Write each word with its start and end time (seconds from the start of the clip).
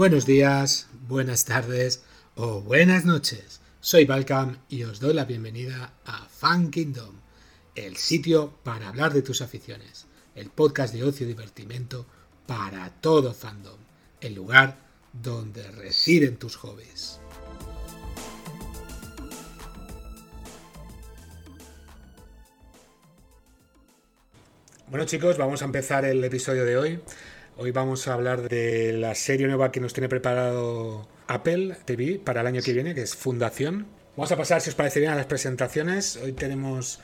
Buenos 0.00 0.24
días, 0.24 0.88
buenas 1.08 1.44
tardes 1.44 2.02
o 2.34 2.62
buenas 2.62 3.04
noches. 3.04 3.60
Soy 3.80 4.06
Balcam 4.06 4.56
y 4.70 4.84
os 4.84 4.98
doy 4.98 5.12
la 5.12 5.26
bienvenida 5.26 5.92
a 6.06 6.24
Fan 6.24 6.70
Kingdom, 6.70 7.16
el 7.74 7.98
sitio 7.98 8.54
para 8.62 8.88
hablar 8.88 9.12
de 9.12 9.20
tus 9.20 9.42
aficiones, 9.42 10.06
el 10.34 10.48
podcast 10.48 10.94
de 10.94 11.04
ocio 11.04 11.26
y 11.26 11.28
divertimento 11.28 12.06
para 12.46 12.88
todo 13.02 13.34
fandom, 13.34 13.76
el 14.22 14.34
lugar 14.34 14.78
donde 15.12 15.70
residen 15.70 16.38
tus 16.38 16.56
hobbies. 16.56 17.20
Bueno 24.86 25.04
chicos, 25.04 25.36
vamos 25.36 25.60
a 25.60 25.66
empezar 25.66 26.06
el 26.06 26.24
episodio 26.24 26.64
de 26.64 26.78
hoy. 26.78 27.00
Hoy 27.62 27.72
vamos 27.72 28.08
a 28.08 28.14
hablar 28.14 28.48
de 28.48 28.94
la 28.94 29.14
serie 29.14 29.46
nueva 29.46 29.70
que 29.70 29.80
nos 29.80 29.92
tiene 29.92 30.08
preparado 30.08 31.06
Apple 31.26 31.76
TV 31.84 32.18
para 32.18 32.40
el 32.40 32.46
año 32.46 32.62
que 32.62 32.72
viene, 32.72 32.94
que 32.94 33.02
es 33.02 33.14
Fundación. 33.14 33.86
Vamos 34.16 34.32
a 34.32 34.38
pasar, 34.38 34.62
si 34.62 34.70
os 34.70 34.74
parece 34.74 34.98
bien, 34.98 35.12
a 35.12 35.14
las 35.14 35.26
presentaciones. 35.26 36.16
Hoy 36.16 36.32
tenemos 36.32 37.02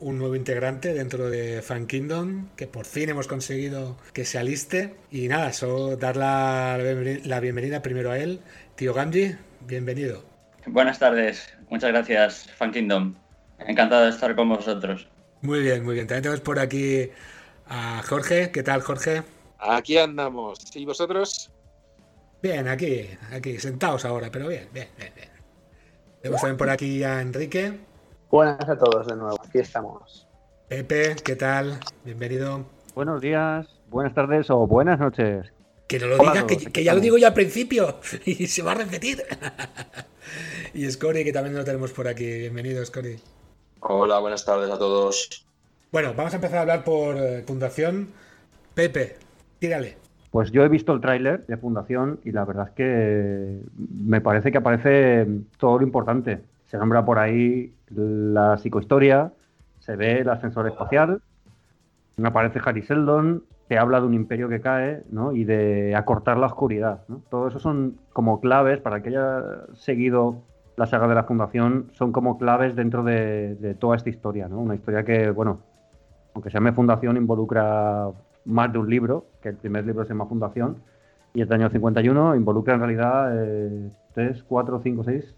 un 0.00 0.16
nuevo 0.16 0.34
integrante 0.34 0.94
dentro 0.94 1.28
de 1.28 1.60
Fan 1.60 1.86
Kingdom, 1.86 2.48
que 2.56 2.66
por 2.66 2.86
fin 2.86 3.10
hemos 3.10 3.28
conseguido 3.28 3.98
que 4.14 4.24
se 4.24 4.38
aliste. 4.38 4.94
Y 5.10 5.28
nada, 5.28 5.52
solo 5.52 5.98
dar 5.98 6.16
la, 6.16 6.78
la 7.24 7.40
bienvenida 7.40 7.82
primero 7.82 8.10
a 8.10 8.18
él. 8.18 8.40
Tío 8.76 8.94
Ganji, 8.94 9.36
bienvenido. 9.66 10.24
Buenas 10.64 10.98
tardes, 10.98 11.52
muchas 11.68 11.90
gracias, 11.90 12.50
Fan 12.56 12.72
Kingdom. 12.72 13.14
Encantado 13.58 14.04
de 14.04 14.10
estar 14.12 14.34
con 14.34 14.48
vosotros. 14.48 15.06
Muy 15.42 15.60
bien, 15.60 15.84
muy 15.84 15.92
bien. 15.92 16.06
También 16.06 16.22
tenemos 16.22 16.40
por 16.40 16.60
aquí 16.60 17.10
a 17.68 18.02
Jorge. 18.06 18.50
¿Qué 18.52 18.62
tal, 18.62 18.80
Jorge? 18.80 19.22
Aquí 19.58 19.98
andamos. 19.98 20.58
¿Y 20.74 20.84
vosotros? 20.84 21.50
Bien, 22.40 22.68
aquí, 22.68 23.08
aquí, 23.32 23.58
sentados 23.58 24.04
ahora, 24.04 24.30
pero 24.30 24.48
bien, 24.48 24.68
bien, 24.72 24.88
bien, 24.96 25.12
bien. 25.16 25.28
Tenemos 26.22 26.40
también 26.40 26.56
por 26.56 26.70
aquí 26.70 27.02
a 27.02 27.20
Enrique. 27.20 27.80
Buenas 28.30 28.68
a 28.68 28.78
todos 28.78 29.08
de 29.08 29.16
nuevo, 29.16 29.36
aquí 29.44 29.58
estamos. 29.58 30.28
Pepe, 30.68 31.16
¿qué 31.24 31.34
tal? 31.34 31.80
Bienvenido. 32.04 32.64
Buenos 32.94 33.20
días, 33.20 33.66
buenas 33.88 34.14
tardes 34.14 34.50
o 34.50 34.66
buenas 34.66 35.00
noches. 35.00 35.52
Que 35.88 35.98
no 35.98 36.06
lo 36.06 36.18
digas, 36.18 36.44
que, 36.44 36.84
ya 36.84 36.94
lo 36.94 37.00
digo 37.00 37.18
yo 37.18 37.26
al 37.26 37.34
principio 37.34 37.98
y 38.24 38.46
se 38.46 38.62
va 38.62 38.72
a 38.72 38.74
repetir. 38.76 39.24
y 40.74 40.88
Scori, 40.88 41.24
que 41.24 41.32
también 41.32 41.56
lo 41.56 41.64
tenemos 41.64 41.92
por 41.92 42.06
aquí. 42.06 42.26
Bienvenido, 42.26 42.84
Scori. 42.84 43.18
Hola, 43.80 44.18
buenas 44.18 44.44
tardes 44.44 44.70
a 44.70 44.78
todos. 44.78 45.46
Bueno, 45.90 46.12
vamos 46.14 46.32
a 46.34 46.36
empezar 46.36 46.58
a 46.58 46.60
hablar 46.60 46.84
por 46.84 47.16
eh, 47.16 47.42
Fundación. 47.46 48.12
Pepe, 48.74 49.16
Tírale. 49.58 49.96
Pues 50.30 50.50
yo 50.52 50.62
he 50.62 50.68
visto 50.68 50.92
el 50.92 51.00
tráiler 51.00 51.46
de 51.46 51.56
Fundación 51.56 52.20
y 52.24 52.32
la 52.32 52.44
verdad 52.44 52.68
es 52.68 52.74
que 52.74 53.60
me 53.76 54.20
parece 54.20 54.52
que 54.52 54.58
aparece 54.58 55.26
todo 55.58 55.78
lo 55.78 55.84
importante. 55.84 56.40
Se 56.66 56.76
nombra 56.76 57.04
por 57.04 57.18
ahí 57.18 57.72
la 57.90 58.58
psicohistoria, 58.58 59.32
se 59.78 59.96
ve 59.96 60.20
el 60.20 60.28
ascensor 60.28 60.66
espacial, 60.66 61.22
aparece 62.22 62.60
Harry 62.64 62.82
Seldon, 62.82 63.44
que 63.68 63.78
habla 63.78 64.00
de 64.00 64.06
un 64.06 64.14
imperio 64.14 64.48
que 64.48 64.60
cae 64.60 65.02
¿no? 65.10 65.32
y 65.32 65.44
de 65.44 65.94
acortar 65.94 66.36
la 66.36 66.46
oscuridad. 66.46 67.02
¿no? 67.08 67.22
Todo 67.30 67.48
eso 67.48 67.58
son 67.58 67.98
como 68.12 68.40
claves 68.40 68.80
para 68.80 69.02
que 69.02 69.10
haya 69.10 69.42
seguido 69.74 70.42
la 70.76 70.86
saga 70.86 71.08
de 71.08 71.14
la 71.14 71.24
Fundación, 71.24 71.90
son 71.92 72.12
como 72.12 72.38
claves 72.38 72.76
dentro 72.76 73.02
de, 73.02 73.56
de 73.56 73.74
toda 73.74 73.96
esta 73.96 74.10
historia. 74.10 74.48
¿no? 74.48 74.58
Una 74.58 74.74
historia 74.74 75.04
que, 75.04 75.30
bueno, 75.30 75.60
aunque 76.34 76.50
se 76.50 76.54
llame 76.54 76.72
Fundación, 76.72 77.16
involucra 77.16 78.10
más 78.44 78.72
de 78.72 78.78
un 78.78 78.88
libro, 78.88 79.26
que 79.42 79.50
el 79.50 79.56
primer 79.56 79.86
libro 79.86 80.04
se 80.04 80.10
llama 80.10 80.26
Fundación, 80.26 80.82
y 81.34 81.42
el 81.42 81.52
año 81.52 81.68
51 81.68 82.36
involucra 82.36 82.74
en 82.74 82.80
realidad 82.80 83.32
3, 84.14 84.42
4, 84.42 84.80
5, 84.82 85.04
6, 85.04 85.34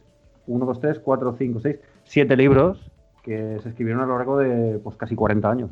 1, 0.47 0.67
2, 0.67 0.81
3, 0.81 0.99
4, 1.01 1.37
5, 1.39 1.61
6, 1.61 1.77
7 2.05 2.37
libros 2.37 2.91
que 3.23 3.59
se 3.63 3.69
escribieron 3.69 4.03
a 4.03 4.07
lo 4.07 4.17
largo 4.17 4.39
de 4.39 4.79
pues, 4.79 4.97
casi 4.97 5.15
40 5.15 5.51
años. 5.51 5.71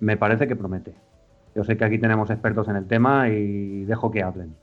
Me 0.00 0.16
parece 0.16 0.46
que 0.46 0.56
promete. 0.56 0.94
Yo 1.54 1.64
sé 1.64 1.76
que 1.76 1.84
aquí 1.84 1.98
tenemos 1.98 2.28
expertos 2.30 2.68
en 2.68 2.76
el 2.76 2.86
tema 2.86 3.28
y 3.30 3.84
dejo 3.84 4.10
que 4.10 4.22
hablen. 4.22 4.54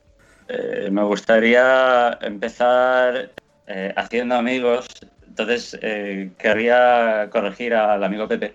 Eh, 0.48 0.88
me 0.92 1.02
gustaría 1.02 2.16
empezar 2.20 3.30
eh, 3.66 3.92
haciendo 3.96 4.36
amigos, 4.36 4.86
entonces 5.26 5.76
eh, 5.82 6.30
querría 6.38 7.28
corregir 7.30 7.74
al 7.74 8.04
amigo 8.04 8.28
Pepe 8.28 8.54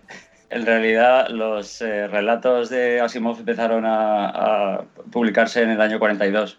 en 0.50 0.66
realidad, 0.66 1.30
los 1.30 1.82
eh, 1.82 2.08
relatos 2.08 2.70
de 2.70 3.00
Asimov 3.00 3.40
empezaron 3.40 3.84
a, 3.86 4.82
publicarse 5.12 5.62
en 5.62 5.70
el 5.70 5.82
año 5.82 6.00
42 6.00 6.58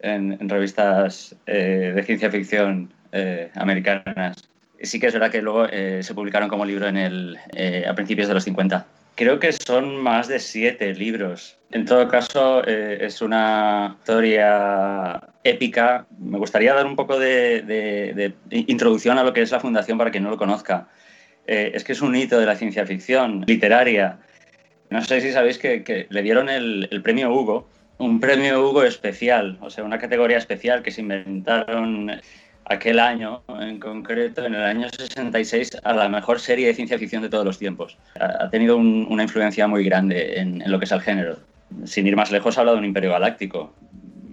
en, 0.00 0.48
revistas 0.48 1.34
eh, 1.46 1.92
de 1.94 2.02
ciencia 2.04 2.30
ficción 2.30 2.92
eh, 3.12 3.50
americanas. 3.54 4.48
Sí 4.80 5.00
que 5.00 5.08
es 5.08 5.14
verdad 5.14 5.30
que 5.30 5.42
luego 5.42 5.66
se 5.68 6.14
publicaron 6.14 6.48
como 6.48 6.64
libro 6.64 6.86
en 6.86 6.96
el, 6.96 7.38
a 7.88 7.94
principios 7.94 8.28
de 8.28 8.34
los 8.34 8.44
50. 8.44 8.84
Creo 9.14 9.38
que 9.38 9.52
son 9.52 9.96
más 9.96 10.28
de 10.28 10.38
siete 10.40 10.92
libros. 10.94 11.56
En 11.70 11.86
todo 11.86 12.06
caso, 12.08 12.62
es 12.64 13.22
una 13.22 13.96
historia 13.98 15.22
épica. 15.42 16.06
Me 16.18 16.36
gustaría 16.36 16.74
dar 16.74 16.84
un 16.84 16.96
poco 16.96 17.18
de, 17.18 17.62
de 17.62 18.34
introducción 18.50 19.16
a 19.16 19.22
lo 19.22 19.32
que 19.32 19.40
es 19.40 19.52
la 19.52 19.60
Fundación 19.60 19.96
para 19.96 20.10
quien 20.10 20.24
no 20.24 20.30
lo 20.30 20.36
conozca. 20.36 20.88
Eh, 21.46 21.72
es 21.74 21.84
que 21.84 21.92
es 21.92 22.00
un 22.00 22.14
hito 22.16 22.38
de 22.38 22.46
la 22.46 22.56
ciencia 22.56 22.86
ficción 22.86 23.44
literaria. 23.46 24.18
No 24.90 25.02
sé 25.02 25.20
si 25.20 25.32
sabéis 25.32 25.58
que, 25.58 26.06
le 26.08 26.22
dieron 26.22 26.48
el, 26.48 26.88
premio 27.02 27.32
Hugo, 27.32 27.68
un 27.98 28.20
premio 28.20 28.68
Hugo 28.68 28.82
especial, 28.84 29.58
o 29.60 29.70
sea, 29.70 29.84
una 29.84 29.98
categoría 29.98 30.38
especial 30.38 30.82
que 30.82 30.90
se 30.90 31.00
inventaron 31.00 32.12
aquel 32.66 32.98
año 32.98 33.42
en 33.60 33.78
concreto, 33.78 34.44
en 34.44 34.54
el 34.54 34.62
año 34.62 34.88
66, 34.88 35.78
a 35.82 35.92
la 35.92 36.08
mejor 36.08 36.40
serie 36.40 36.66
de 36.66 36.74
ciencia 36.74 36.98
ficción 36.98 37.22
de 37.22 37.28
todos 37.28 37.44
los 37.44 37.58
tiempos. 37.58 37.98
Ha, 38.18 38.48
tenido 38.50 38.76
una 38.76 39.22
influencia 39.22 39.66
muy 39.66 39.84
grande 39.84 40.38
en, 40.38 40.62
lo 40.66 40.78
que 40.78 40.86
es 40.86 40.92
el 40.92 41.00
género. 41.00 41.38
Sin 41.84 42.06
ir 42.06 42.16
más 42.16 42.30
lejos, 42.30 42.56
habla 42.56 42.72
de 42.72 42.78
un 42.78 42.84
imperio 42.84 43.10
galáctico. 43.10 43.74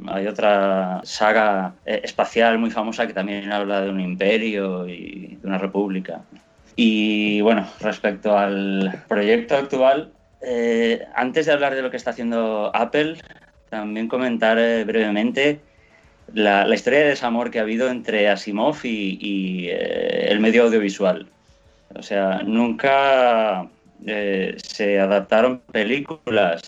Hay 0.07 0.27
otra 0.27 1.01
saga 1.03 1.73
eh, 1.85 2.01
espacial 2.03 2.57
muy 2.57 2.71
famosa 2.71 3.05
que 3.05 3.13
también 3.13 3.51
habla 3.51 3.81
de 3.81 3.89
un 3.89 3.99
imperio 3.99 4.87
y 4.87 5.37
de 5.41 5.47
una 5.47 5.57
república. 5.57 6.21
Y 6.75 7.41
bueno, 7.41 7.67
respecto 7.79 8.37
al 8.37 9.03
proyecto 9.07 9.55
actual, 9.55 10.11
eh, 10.41 11.05
antes 11.15 11.45
de 11.45 11.51
hablar 11.51 11.75
de 11.75 11.81
lo 11.81 11.91
que 11.91 11.97
está 11.97 12.11
haciendo 12.11 12.71
Apple, 12.73 13.17
también 13.69 14.07
comentar 14.07 14.57
eh, 14.57 14.83
brevemente 14.83 15.59
la, 16.33 16.67
historia 16.73 16.99
de 16.99 17.05
desamor 17.09 17.51
que 17.51 17.59
ha 17.59 17.63
habido 17.63 17.89
entre 17.89 18.29
Asimov 18.29 18.77
y, 18.83 19.67
eh, 19.69 20.27
el 20.29 20.39
medio 20.39 20.63
audiovisual. 20.63 21.27
O 21.95 22.01
sea, 22.01 22.41
nunca 22.43 23.67
se 24.05 24.99
adaptaron 24.99 25.59
películas, 25.71 26.61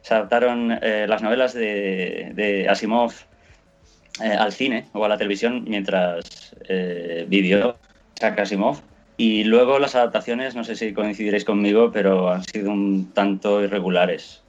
se 0.00 0.14
adaptaron 0.14 0.80
las 0.80 1.22
novelas 1.22 1.52
de, 1.52 2.32
de 2.34 2.68
Asimov 2.68 3.12
al 4.18 4.52
cine 4.52 4.86
o 4.94 5.04
a 5.04 5.08
la 5.08 5.18
televisión 5.18 5.64
mientras 5.68 6.56
vivió 7.28 7.76
Isaac 8.16 8.40
Asimov 8.40 8.80
y 9.16 9.44
luego 9.44 9.78
las 9.78 9.94
adaptaciones, 9.94 10.54
no 10.54 10.64
sé 10.64 10.76
si 10.76 10.92
coincidiréis 10.92 11.44
conmigo, 11.44 11.90
pero 11.90 12.30
han 12.30 12.44
sido 12.44 12.70
un 12.70 13.12
tanto 13.14 13.62
irregulares. 13.62 14.42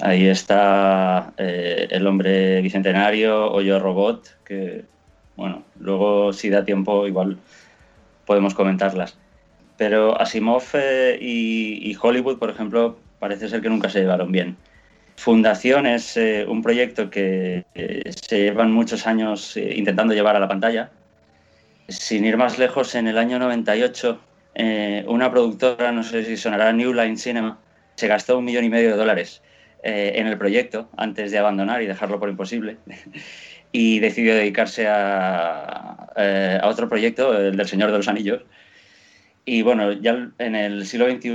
Ahí 0.00 0.26
está 0.26 1.32
eh, 1.38 1.88
El 1.90 2.06
hombre 2.06 2.60
bicentenario 2.60 3.50
o 3.52 3.60
Yo 3.62 3.78
Robot, 3.78 4.38
que, 4.44 4.84
bueno, 5.36 5.62
luego 5.78 6.32
si 6.32 6.50
da 6.50 6.64
tiempo 6.64 7.06
igual 7.06 7.38
podemos 8.26 8.54
comentarlas. 8.54 9.16
Pero 9.78 10.20
Asimov 10.20 10.64
eh, 10.74 11.18
y, 11.20 11.96
Hollywood, 12.00 12.38
por 12.38 12.50
ejemplo, 12.50 12.98
parece 13.18 13.48
ser 13.48 13.62
que 13.62 13.70
nunca 13.70 13.88
se 13.88 14.00
llevaron 14.00 14.30
bien. 14.32 14.56
Fundación 15.16 15.86
es 15.86 16.16
eh, 16.18 16.44
un 16.46 16.62
proyecto 16.62 17.10
que 17.10 17.64
se 17.74 18.38
llevan 18.38 18.72
muchos 18.72 19.06
años 19.06 19.56
intentando 19.56 20.14
llevar 20.14 20.36
a 20.36 20.40
la 20.40 20.48
pantalla 20.48 20.90
sin 21.90 22.24
ir 22.24 22.36
más 22.36 22.58
lejos, 22.58 22.94
en 22.94 23.08
el 23.08 23.18
año 23.18 23.38
98, 23.38 24.20
eh, 24.54 25.04
una 25.06 25.30
productora, 25.30 25.92
no 25.92 26.02
sé 26.02 26.24
si 26.24 26.36
sonará 26.36 26.72
New 26.72 26.92
Line 26.92 27.16
Cinema, 27.16 27.58
se 27.96 28.08
gastó 28.08 28.38
un 28.38 28.44
millón 28.44 28.64
y 28.64 28.70
medio 28.70 28.90
de 28.90 28.96
dólares 28.96 29.42
eh, 29.82 30.12
en 30.16 30.26
el 30.26 30.38
proyecto 30.38 30.88
antes 30.96 31.30
de 31.30 31.38
abandonar 31.38 31.82
y 31.82 31.86
dejarlo 31.86 32.18
por 32.18 32.28
imposible. 32.28 32.78
y 33.72 34.00
decidió 34.00 34.34
dedicarse 34.34 34.88
a, 34.88 36.08
eh, 36.16 36.58
a, 36.60 36.68
otro 36.68 36.88
proyecto, 36.88 37.36
el 37.36 37.56
del 37.56 37.68
Señor 37.68 37.90
de 37.90 37.98
los 37.98 38.08
Anillos. 38.08 38.42
Y 39.44 39.62
bueno, 39.62 39.92
ya 39.92 40.28
en 40.38 40.54
el 40.54 40.86
siglo 40.86 41.10
XXI 41.10 41.32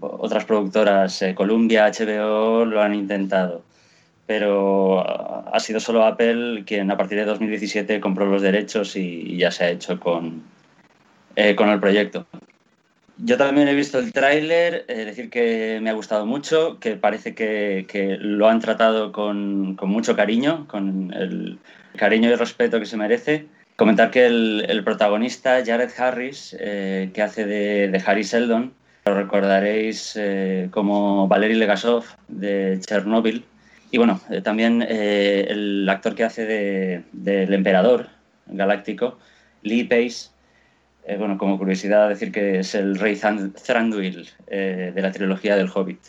otras 0.00 0.44
productoras, 0.44 1.24
Columbia, 1.34 1.90
HBO, 1.90 2.64
lo 2.64 2.82
han 2.82 2.94
intentado 2.94 3.62
pero 4.30 5.52
ha 5.52 5.58
sido 5.58 5.80
solo 5.80 6.04
Apple 6.04 6.62
quien 6.64 6.88
a 6.92 6.96
partir 6.96 7.18
de 7.18 7.24
2017 7.24 7.98
compró 7.98 8.26
los 8.26 8.42
derechos 8.42 8.94
y, 8.94 9.36
ya 9.36 9.50
se 9.50 9.64
ha 9.64 9.70
hecho 9.70 9.98
con, 9.98 10.44
eh, 11.34 11.56
con 11.56 11.68
el 11.68 11.80
proyecto. 11.80 12.28
Yo 13.18 13.36
también 13.36 13.66
he 13.66 13.74
visto 13.74 13.98
el 13.98 14.12
tráiler, 14.12 14.84
eh, 14.86 15.04
decir 15.04 15.30
que 15.30 15.80
me 15.82 15.90
ha 15.90 15.94
gustado 15.94 16.26
mucho, 16.26 16.78
que 16.78 16.94
parece 16.94 17.34
que, 17.34 17.86
que 17.88 18.18
lo 18.20 18.48
han 18.48 18.60
tratado 18.60 19.10
con, 19.10 19.74
con, 19.74 19.90
mucho 19.90 20.14
cariño, 20.14 20.68
con 20.68 21.12
el 21.12 21.58
cariño 21.96 22.30
y 22.30 22.36
respeto 22.36 22.78
que 22.78 22.86
se 22.86 22.96
merece. 22.96 23.48
Comentar 23.74 24.12
que 24.12 24.26
el, 24.26 24.64
el 24.68 24.84
protagonista, 24.84 25.60
Jared 25.66 25.90
Harris, 25.98 26.56
eh, 26.60 27.10
que 27.12 27.20
hace 27.20 27.46
de, 27.46 27.88
de, 27.88 28.02
Harry 28.06 28.22
Seldon, 28.22 28.74
lo 29.06 29.14
recordaréis 29.16 30.14
eh, 30.14 30.68
como 30.70 31.26
Valery 31.26 31.54
Legasov 31.54 32.04
de 32.28 32.78
Chernobyl. 32.86 33.44
Y 33.90 33.98
bueno, 33.98 34.20
eh, 34.30 34.40
también 34.40 34.82
el 34.82 35.88
actor 35.88 36.14
que 36.14 36.24
hace 36.24 36.46
del 36.46 37.04
de, 37.12 37.54
emperador 37.54 38.08
galáctico, 38.46 39.18
Lee 39.62 39.84
Pace, 39.84 40.30
eh, 41.04 41.16
bueno, 41.16 41.38
como 41.38 41.58
curiosidad 41.58 42.08
decir 42.08 42.30
que 42.30 42.60
es 42.60 42.74
el 42.74 42.98
rey 42.98 43.16
Thranduil 43.16 44.28
eh, 44.48 44.92
de 44.94 45.02
la 45.02 45.12
trilogía 45.12 45.56
del 45.56 45.70
Hobbit. 45.72 46.00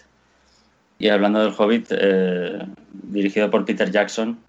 Y 0.99 1.09
hablando 1.09 1.41
del 1.43 1.53
Hobbit, 1.57 1.87
eh, 1.91 2.59
dirigido 2.91 3.49
por 3.49 3.65
Peter 3.65 3.89
Jackson, 3.89 4.39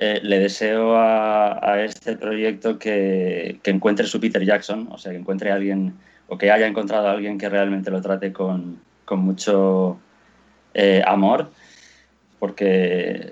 le 0.00 0.38
deseo 0.38 0.94
a, 0.96 1.58
a 1.62 1.82
este 1.82 2.16
proyecto 2.16 2.78
que, 2.78 3.58
que, 3.62 3.70
encuentre 3.70 4.06
su 4.06 4.20
Peter 4.20 4.42
Jackson, 4.44 4.88
o 4.90 4.96
sea, 4.96 5.12
que 5.12 5.18
encuentre 5.18 5.50
a 5.50 5.56
alguien 5.56 5.94
o 6.28 6.38
que 6.38 6.50
haya 6.50 6.66
encontrado 6.66 7.08
a 7.08 7.10
alguien 7.10 7.36
que 7.36 7.48
realmente 7.48 7.90
lo 7.90 8.00
trate 8.00 8.32
con, 8.32 8.80
con 9.04 9.18
mucho 9.18 9.98
amor, 11.04 11.50
porque 12.40 13.30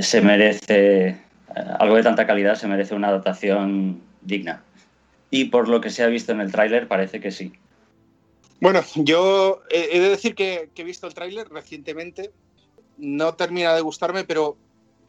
se 0.00 0.20
merece, 0.20 1.20
algo 1.78 1.96
de 1.96 2.02
tanta 2.04 2.26
calidad 2.26 2.54
se 2.54 2.68
merece 2.68 2.94
una 2.94 3.08
adaptación 3.08 4.00
digna. 4.20 4.62
Y 5.30 5.46
por 5.46 5.68
lo 5.68 5.80
que 5.80 5.90
se 5.90 6.04
ha 6.04 6.06
visto 6.06 6.30
en 6.30 6.40
el 6.40 6.52
tráiler, 6.52 6.86
parece 6.86 7.20
que 7.20 7.32
sí. 7.32 7.52
Bueno, 8.60 8.82
yo 8.94 9.62
he 9.70 9.98
de 9.98 10.10
decir 10.10 10.34
que, 10.34 10.68
he 10.74 10.84
visto 10.84 11.06
el 11.06 11.14
tráiler 11.14 11.48
recientemente. 11.48 12.30
No 12.98 13.34
termina 13.34 13.74
de 13.74 13.80
gustarme, 13.80 14.24
pero 14.24 14.58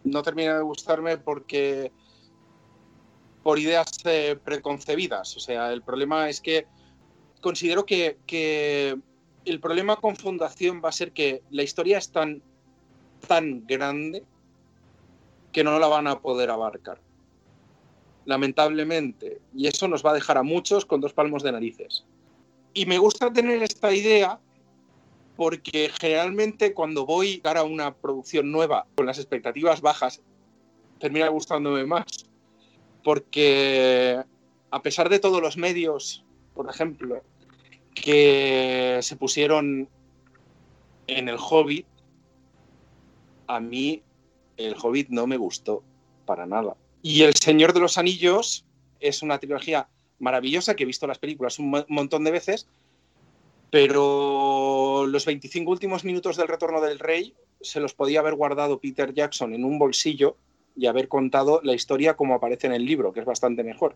no 0.05 0.23
termina 0.23 0.55
de 0.55 0.63
gustarme 0.63 1.17
porque 1.17 1.91
por 3.43 3.59
ideas 3.59 3.87
eh, 4.05 4.37
preconcebidas. 4.41 5.35
O 5.35 5.39
sea, 5.41 5.73
el 5.73 5.81
problema 5.81 6.29
es 6.29 6.39
que 6.39 6.65
considero 7.41 7.85
que, 7.85 8.17
el 9.43 9.59
problema 9.59 9.97
con 9.97 10.15
Fundación 10.15 10.81
va 10.83 10.89
a 10.89 10.93
ser 10.93 11.11
que 11.11 11.41
la 11.49 11.63
historia 11.63 11.97
es 11.97 12.11
tan, 12.11 12.41
tan 13.21 13.65
grande 13.65 14.23
que 15.51 15.63
no 15.63 15.79
la 15.79 15.87
van 15.87 16.07
a 16.07 16.19
poder 16.19 16.49
abarcar 16.49 16.99
lamentablemente, 18.25 19.39
y 19.55 19.67
eso 19.67 19.87
nos 19.87 20.05
va 20.05 20.11
a 20.11 20.15
dejar 20.15 20.37
a 20.37 20.43
muchos 20.43 20.85
con 20.85 21.01
dos 21.01 21.13
palmos 21.13 21.43
de 21.43 21.51
narices. 21.51 22.05
Y 22.73 22.85
me 22.85 22.97
gusta 22.97 23.33
tener 23.33 23.61
esta 23.63 23.93
idea 23.93 24.39
porque 25.35 25.89
generalmente 25.99 26.73
cuando 26.73 27.05
voy 27.05 27.41
a 27.43 27.63
una 27.63 27.93
producción 27.93 28.51
nueva 28.51 28.85
con 28.95 29.05
las 29.05 29.17
expectativas 29.17 29.81
bajas, 29.81 30.21
termina 30.99 31.27
gustándome 31.29 31.85
más. 31.85 32.05
Porque 33.03 34.21
a 34.69 34.81
pesar 34.81 35.09
de 35.09 35.19
todos 35.19 35.41
los 35.41 35.57
medios, 35.57 36.23
por 36.53 36.69
ejemplo, 36.69 37.23
que 37.95 38.99
se 39.01 39.15
pusieron 39.15 39.89
en 41.07 41.27
el 41.27 41.37
Hobbit, 41.39 41.87
a 43.55 43.59
mí 43.59 44.01
el 44.57 44.75
Hobbit 44.81 45.09
no 45.09 45.27
me 45.27 45.37
gustó 45.37 45.83
para 46.25 46.45
nada. 46.45 46.75
Y 47.01 47.23
El 47.23 47.35
Señor 47.35 47.73
de 47.73 47.79
los 47.79 47.97
Anillos 47.97 48.65
es 48.99 49.21
una 49.21 49.39
trilogía 49.39 49.87
maravillosa 50.19 50.75
que 50.75 50.83
he 50.83 50.85
visto 50.85 51.07
las 51.07 51.19
películas 51.19 51.59
un 51.59 51.83
montón 51.87 52.23
de 52.23 52.31
veces, 52.31 52.67
pero 53.71 55.05
los 55.07 55.25
25 55.25 55.69
últimos 55.69 56.05
minutos 56.05 56.37
del 56.37 56.47
Retorno 56.47 56.79
del 56.79 56.99
Rey 56.99 57.33
se 57.59 57.79
los 57.79 57.93
podía 57.93 58.19
haber 58.19 58.35
guardado 58.35 58.79
Peter 58.79 59.13
Jackson 59.13 59.53
en 59.53 59.65
un 59.65 59.79
bolsillo 59.79 60.37
y 60.75 60.85
haber 60.85 61.07
contado 61.07 61.59
la 61.63 61.73
historia 61.73 62.15
como 62.15 62.35
aparece 62.35 62.67
en 62.67 62.73
el 62.73 62.85
libro, 62.85 63.11
que 63.11 63.21
es 63.21 63.25
bastante 63.25 63.63
mejor. 63.63 63.95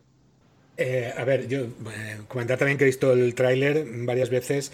Eh, 0.78 1.14
a 1.16 1.24
ver, 1.24 1.48
yo 1.48 1.60
eh, 1.62 2.20
comentar 2.28 2.58
también 2.58 2.78
que 2.78 2.84
he 2.84 2.88
visto 2.88 3.14
el 3.14 3.34
tráiler 3.34 3.86
varias 4.06 4.30
veces 4.30 4.74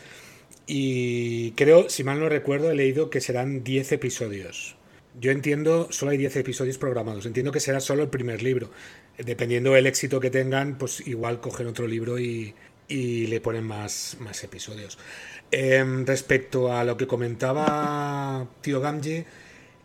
y 0.68 1.52
creo, 1.52 1.90
si 1.90 2.04
mal 2.04 2.20
no 2.20 2.30
recuerdo, 2.30 2.72
he 2.72 2.76
leído 2.76 3.10
que 3.10 3.22
serán 3.22 3.64
10 3.64 3.92
episodios. 3.94 4.76
Yo 5.20 5.32
entiendo, 5.32 5.88
solo 5.92 6.12
hay 6.12 6.18
10 6.18 6.38
episodios 6.38 6.78
programados. 6.78 7.26
Entiendo 7.26 7.52
que 7.52 7.60
será 7.60 7.80
solo 7.80 8.04
el 8.04 8.10
primer 8.10 8.42
libro. 8.42 8.72
Dependiendo 9.18 9.74
del 9.74 9.88
éxito 9.88 10.20
que 10.20 10.30
tengan, 10.30 10.78
pues 10.78 11.06
igual 11.06 11.42
cogen 11.42 11.68
otro 11.68 11.88
libro 11.88 12.18
y, 12.20 12.54
y 12.88 13.28
le 13.28 13.42
ponen 13.42 13.66
más, 13.66 14.18
más 14.20 14.44
episodios. 14.44 14.98
Eh, 15.52 15.84
respecto 16.06 16.72
a 16.74 16.84
lo 16.84 16.96
que 16.98 17.08
comentaba 17.08 18.48
Tío 18.62 18.80
Gamji, 18.80 19.26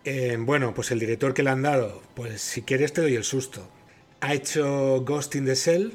eh, 0.04 0.36
bueno, 0.38 0.74
pues 0.74 0.92
el 0.92 1.00
director 1.00 1.34
que 1.34 1.42
le 1.42 1.50
han 1.50 1.62
dado, 1.62 2.02
pues 2.14 2.40
si 2.40 2.62
quieres 2.62 2.92
te 2.92 3.00
doy 3.00 3.16
el 3.16 3.24
susto. 3.24 3.68
Ha 4.20 4.34
hecho 4.34 5.02
Ghost 5.04 5.34
in 5.34 5.46
the 5.46 5.54
Shell 5.54 5.94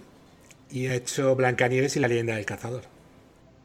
y 0.70 0.88
ha 0.88 0.96
hecho 0.96 1.36
Blancanieves 1.36 1.96
y 1.96 2.00
la 2.00 2.10
leyenda 2.10 2.36
del 2.36 2.46
cazador. 2.46 2.84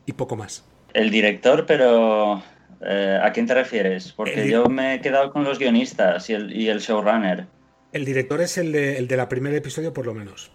Y 0.07 0.13
poco 0.13 0.37
más. 0.37 0.65
El 0.96 1.10
director, 1.10 1.66
pero 1.66 2.43
eh, 2.81 3.19
¿A 3.22 3.32
quién 3.32 3.46
te 3.46 3.54
refieres? 3.54 4.12
Porque 4.12 4.43
el... 4.43 4.50
yo 4.50 4.66
me 4.66 4.94
he 4.94 5.00
quedado 5.00 5.32
con 5.32 5.44
los 5.44 5.58
guionistas 5.58 6.28
y 6.31 6.34
el, 6.34 6.54
y 6.54 6.69
el 6.69 6.78
showrunner. 6.81 7.46
El 7.93 8.04
director 8.04 8.40
es 8.40 8.58
el 8.58 8.72
de, 8.72 8.98
el 8.98 9.08
de 9.08 9.16
la 9.16 9.28
primer 9.28 9.54
episodio, 9.54 9.93
por 9.93 10.06
lo 10.06 10.14
menos. 10.14 10.50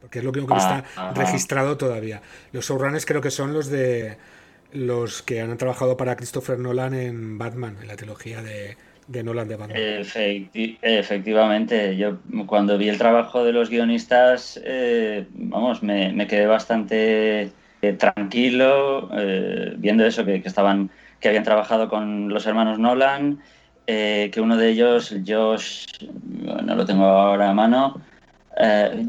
Porque 0.00 0.18
es 0.20 0.24
lo 0.24 0.32
que 0.32 0.40
no 0.40 0.56
está 0.56 0.84
Ah, 0.96 1.10
ajá. 1.10 1.12
registrado 1.14 1.76
todavía. 1.76 2.22
Los 2.52 2.68
showrunners 2.68 3.06
creo 3.06 3.20
que 3.20 3.30
son 3.30 3.52
los 3.52 3.68
de 3.68 4.16
los 4.72 5.22
que 5.22 5.40
han 5.40 5.56
trabajado 5.56 5.96
para 5.96 6.16
Christopher 6.16 6.58
Nolan 6.58 6.94
en 6.94 7.38
Batman, 7.38 7.78
en 7.80 7.88
la 7.88 7.96
trilogía 7.96 8.42
de, 8.42 8.76
de 9.06 9.22
Nolan 9.22 9.48
de 9.48 9.56
Batman. 9.56 9.76
Efecti 9.80 10.78
efectivamente, 10.82 11.96
yo 11.96 12.18
cuando 12.46 12.76
vi 12.76 12.88
el 12.90 12.98
trabajo 12.98 13.44
de 13.44 13.52
los 13.52 13.70
guionistas, 13.70 14.60
eh, 14.62 15.26
vamos, 15.32 15.82
me, 15.82 16.12
me, 16.12 16.26
quedé 16.26 16.46
bastante 16.46 17.50
eh, 17.82 17.92
tranquilo 17.92 19.10
eh, 19.16 19.74
viendo 19.76 20.04
eso, 20.04 20.24
que, 20.24 20.36
estaban 20.44 20.90
que 21.20 21.28
habían 21.28 21.44
trabajado 21.44 21.88
con 21.88 22.28
los 22.28 22.46
hermanos 22.46 22.78
Nolan, 22.78 23.40
eh, 23.86 24.30
que 24.32 24.40
uno 24.40 24.56
de 24.56 24.70
ellos, 24.70 25.14
Josh, 25.26 25.86
no 26.64 26.74
lo 26.74 26.84
tengo 26.84 27.04
ahora 27.04 27.50
a 27.50 27.54
mano, 27.54 28.00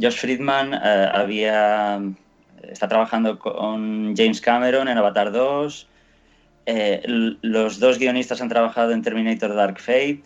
Josh 0.01 0.19
Friedman 0.19 0.75
había, 0.75 1.99
está 2.63 2.87
trabajando 2.87 3.39
con 3.39 4.15
James 4.15 4.41
Cameron 4.41 4.87
en 4.87 4.97
Avatar 4.97 5.31
2, 5.31 5.89
eh, 6.71 7.01
los 7.41 7.79
dos 7.79 7.97
guionistas 7.97 8.41
han 8.41 8.49
trabajado 8.49 8.91
en 8.91 9.01
Terminator 9.01 9.55
Dark 9.55 9.79
Fate, 9.79 10.23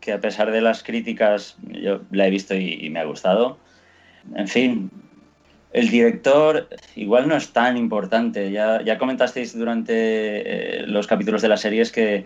que 0.00 0.12
a 0.12 0.20
pesar 0.20 0.50
de 0.50 0.62
las 0.62 0.82
críticas 0.82 1.58
yo 1.60 2.00
la 2.10 2.26
he 2.26 2.30
visto 2.30 2.54
y, 2.54 2.86
y 2.86 2.88
me 2.88 3.00
ha 3.00 3.04
gustado. 3.04 3.58
En 4.34 4.48
fin, 4.48 4.90
el 5.74 5.90
director 5.90 6.68
igual 6.94 7.28
no 7.28 7.36
es 7.36 7.52
tan 7.52 7.76
importante. 7.76 8.50
Ya, 8.52 8.80
ya 8.82 8.96
comentasteis 8.96 9.58
durante 9.58 9.92
eh, 9.92 10.86
los 10.86 11.08
capítulos 11.08 11.42
de 11.42 11.48
las 11.48 11.60
series 11.60 11.90
que 11.90 12.24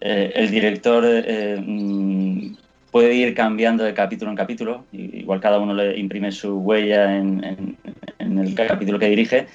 eh, 0.00 0.32
el 0.34 0.50
director 0.50 1.04
eh, 1.06 2.52
puede 2.90 3.14
ir 3.14 3.34
cambiando 3.34 3.84
de 3.84 3.92
capítulo 3.92 4.30
en 4.30 4.38
capítulo. 4.38 4.84
Igual 4.90 5.40
cada 5.40 5.58
uno 5.58 5.74
le 5.74 5.98
imprime 5.98 6.32
su 6.32 6.56
huella 6.60 7.14
en, 7.14 7.76
el 8.18 8.54
capítulo 8.54 8.98
que 8.98 9.10
dirige. 9.10 9.46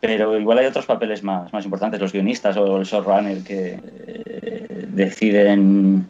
Pero 0.00 0.38
igual 0.38 0.58
hay 0.58 0.66
otros 0.66 0.86
papeles 0.86 1.22
más, 1.22 1.52
más 1.52 1.66
importantes, 1.66 2.00
los 2.00 2.12
guionistas 2.12 2.56
o 2.56 2.78
el 2.78 2.86
showrunner 2.86 3.42
que 3.42 3.78
deciden 4.88 6.06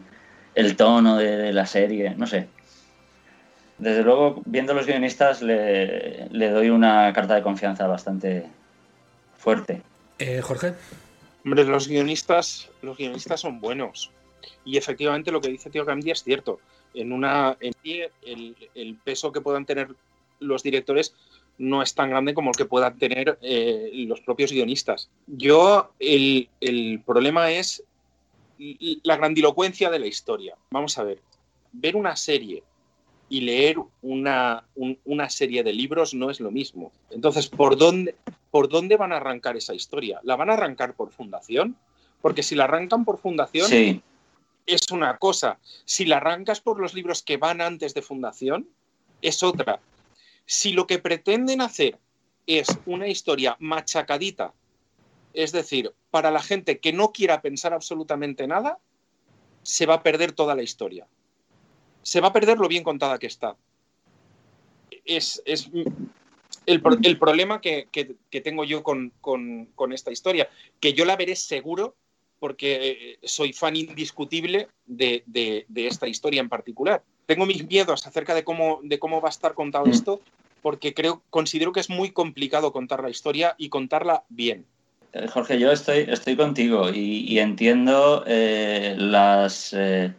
el 0.55 0.75
tono 0.77 1.17
de 1.17 1.51
la 1.51 1.65
serie, 1.65 2.13
no 2.15 2.27
sé. 2.27 2.47
Desde 3.77 4.03
luego, 4.03 4.41
viendo 4.45 4.73
los 4.73 4.87
guionistas, 4.87 5.41
le, 5.41 6.27
le, 6.29 6.49
doy 6.49 6.69
una 6.69 7.13
carta 7.13 7.35
de 7.35 7.43
confianza 7.43 7.85
bastante 7.85 8.47
fuerte. 9.37 9.83
Eh, 10.17 10.41
Jorge. 10.41 10.73
Hombre, 11.45 11.63
los 11.63 11.87
guionistas, 11.87 12.69
los 12.81 12.97
guionistas 12.97 13.39
son 13.39 13.59
buenos. 13.59 14.11
Y 14.65 14.77
efectivamente 14.77 15.31
lo 15.31 15.41
que 15.41 15.49
dice 15.49 15.69
Tío 15.69 15.85
Gandhi 15.85 16.11
es 16.11 16.23
cierto. 16.23 16.59
En 16.93 17.11
una 17.11 17.55
en 17.59 17.73
el, 17.83 18.55
el, 18.73 18.95
peso 18.95 19.31
que 19.31 19.41
puedan 19.41 19.65
tener 19.65 19.89
los 20.39 20.63
directores 20.63 21.13
no 21.59 21.81
es 21.81 21.93
tan 21.93 22.09
grande 22.09 22.33
como 22.33 22.49
el 22.51 22.55
que 22.55 22.65
puedan 22.65 22.97
tener 22.97 23.37
eh, 23.41 23.91
los 24.07 24.21
propios 24.21 24.51
guionistas. 24.51 25.09
Yo, 25.27 25.91
el, 25.99 26.49
el 26.61 27.01
problema 27.05 27.51
es 27.51 27.83
la 29.03 29.17
grandilocuencia 29.17 29.89
de 29.91 29.99
la 29.99 30.07
historia. 30.07 30.55
Vamos 30.71 30.97
a 30.97 31.03
ver, 31.03 31.19
ver 31.71 31.95
una 31.95 32.15
serie 32.15 32.63
y 33.29 33.41
leer 33.41 33.77
una, 34.01 34.63
un, 34.75 34.97
una, 35.05 35.29
serie 35.29 35.63
de 35.63 35.73
libros 35.73 36.13
no 36.13 36.29
es 36.29 36.39
lo 36.39 36.51
mismo. 36.51 36.91
Entonces, 37.09 37.47
¿por 37.47 37.77
dónde, 37.77 38.15
¿por 38.51 38.69
dónde 38.69 38.95
van 38.95 39.11
a 39.11 39.17
arrancar 39.17 39.57
esa 39.57 39.73
historia? 39.73 40.19
¿La 40.23 40.35
van 40.35 40.49
a 40.49 40.53
arrancar 40.53 40.93
por 40.93 41.11
fundación? 41.11 41.75
Porque 42.21 42.43
si 42.43 42.55
la 42.55 42.63
arrancan 42.63 43.03
por 43.03 43.19
fundación, 43.19 43.67
sí. 43.67 44.01
es 44.65 44.91
una 44.91 45.17
cosa. 45.17 45.59
Si 45.85 46.05
la 46.05 46.17
arrancas 46.17 46.61
por 46.61 46.79
los 46.79 46.93
libros 46.93 47.21
que 47.21 47.37
van 47.37 47.61
antes 47.61 47.93
de 47.93 48.01
fundación, 48.01 48.67
es 49.21 49.43
otra. 49.43 49.79
Si 50.45 50.71
lo 50.71 50.87
que 50.87 50.99
pretenden 50.99 51.61
hacer 51.61 51.97
es 52.45 52.67
una 52.85 53.07
historia 53.07 53.57
machacadita, 53.59 54.53
es 55.33 55.51
decir, 55.51 55.93
para 56.09 56.31
la 56.31 56.41
gente 56.41 56.79
que 56.79 56.93
no 56.93 57.11
quiera 57.11 57.41
pensar 57.41 57.73
absolutamente 57.73 58.47
nada, 58.47 58.79
se 59.63 59.85
va 59.85 59.95
a 59.95 60.03
perder 60.03 60.31
toda 60.31 60.55
la 60.55 60.63
historia. 60.63 61.05
Se 62.07 62.21
va 62.21 62.29
a 62.29 62.33
perder 62.33 62.57
lo 62.57 62.69
bien 62.69 62.85
contada 62.85 63.19
que 63.19 63.27
está. 63.27 63.57
Es, 65.03 65.41
es 65.45 65.69
el, 66.65 66.81
el, 67.03 67.19
problema 67.19 67.59
que, 67.59 67.89
que, 67.91 68.15
que 68.29 68.39
tengo 68.39 68.63
yo 68.63 68.81
con, 68.81 69.11
con, 69.19 69.65
con, 69.75 69.91
esta 69.91 70.09
historia, 70.09 70.47
que 70.79 70.93
yo 70.93 71.03
la 71.03 71.17
veré 71.17 71.35
seguro 71.35 71.95
porque 72.39 73.17
soy 73.23 73.51
fan 73.51 73.75
indiscutible 73.75 74.69
de, 74.85 75.23
de, 75.25 75.65
de, 75.67 75.87
esta 75.87 76.07
historia 76.07 76.39
en 76.39 76.47
particular. 76.47 77.03
Tengo 77.25 77.45
mis 77.45 77.67
miedos 77.67 78.07
acerca 78.07 78.33
de 78.33 78.45
cómo, 78.45 78.79
de 78.83 78.99
cómo 78.99 79.19
va 79.19 79.27
a 79.27 79.31
estar 79.31 79.53
contado 79.53 79.87
mm. 79.87 79.91
esto, 79.91 80.21
porque 80.61 80.93
creo, 80.93 81.23
considero 81.29 81.73
que 81.73 81.81
es 81.81 81.89
muy 81.89 82.11
complicado 82.11 82.71
contar 82.71 83.03
la 83.03 83.09
historia 83.09 83.53
y 83.57 83.67
contarla 83.67 84.23
bien. 84.29 84.65
Eh, 85.11 85.27
Jorge, 85.27 85.59
yo 85.59 85.73
estoy, 85.73 86.05
estoy 86.07 86.37
contigo 86.37 86.89
y, 86.89 87.25
y 87.27 87.39
entiendo 87.39 88.23
eh, 88.27 88.95
las 88.97 89.73
eh, 89.73 90.13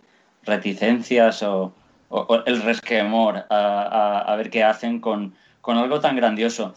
reticencias 0.44 1.42
o, 1.42 1.72
o, 2.08 2.42
el 2.46 2.62
resquemor 2.62 3.44
a, 3.50 4.24
a, 4.26 4.36
ver 4.36 4.50
qué 4.50 4.64
hacen 4.64 5.00
con, 5.00 5.34
algo 5.64 6.00
tan 6.00 6.16
grandioso. 6.16 6.74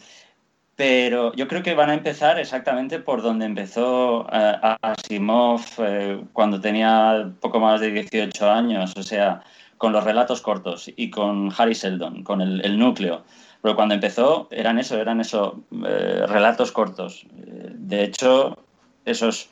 Pero 0.76 1.34
yo 1.36 1.48
creo 1.48 1.64
que 1.64 1.76
van 1.76 1.90
a 1.90 1.94
empezar 1.94 2.40
exactamente 2.40 3.00
por 3.00 3.22
donde 3.22 3.46
empezó 3.46 4.22
uh, 4.22 4.78
Asimov 4.82 5.62
eh, 5.80 6.24
cuando 6.34 6.60
tenía 6.60 7.32
poco 7.40 7.60
más 7.60 7.82
de 7.82 7.92
18 7.92 8.50
años, 8.50 8.94
o 8.98 9.04
sea, 9.04 9.44
con 9.78 9.92
los 9.94 10.04
relatos 10.04 10.42
cortos 10.42 10.92
y 10.96 11.10
con 11.10 11.52
Harry 11.58 11.76
Seldon, 11.76 12.24
con 12.24 12.42
el, 12.42 12.80
núcleo. 12.80 13.24
Pero 13.62 13.76
cuando 13.76 13.94
empezó 13.94 14.48
eran 14.50 14.80
eso, 14.80 15.00
eran 15.00 15.20
eso, 15.20 15.62
eh, 15.86 16.26
relatos 16.28 16.72
cortos. 16.72 17.26
De 17.32 18.04
hecho, 18.04 18.58
esos 19.06 19.50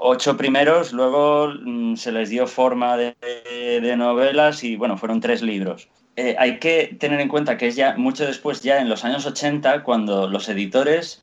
ocho 0.00 0.36
primeros 0.36 0.92
luego 0.92 1.48
mm, 1.48 1.96
se 1.96 2.12
les 2.12 2.30
dio 2.30 2.46
forma 2.46 2.96
de, 2.96 3.94
novelas 3.96 4.64
y 4.64 4.76
bueno, 4.76 4.96
fueron 4.96 5.20
tres 5.20 5.42
libros. 5.42 5.88
Eh, 6.16 6.36
hay 6.38 6.58
que 6.58 6.96
tener 6.98 7.20
en 7.20 7.28
cuenta 7.28 7.56
que 7.56 7.68
es 7.68 7.76
ya 7.76 7.96
mucho 7.96 8.26
después, 8.26 8.62
ya 8.62 8.80
en 8.80 8.88
los 8.88 9.04
años 9.04 9.26
80, 9.26 9.82
cuando 9.82 10.28
los 10.28 10.48
editores 10.48 11.22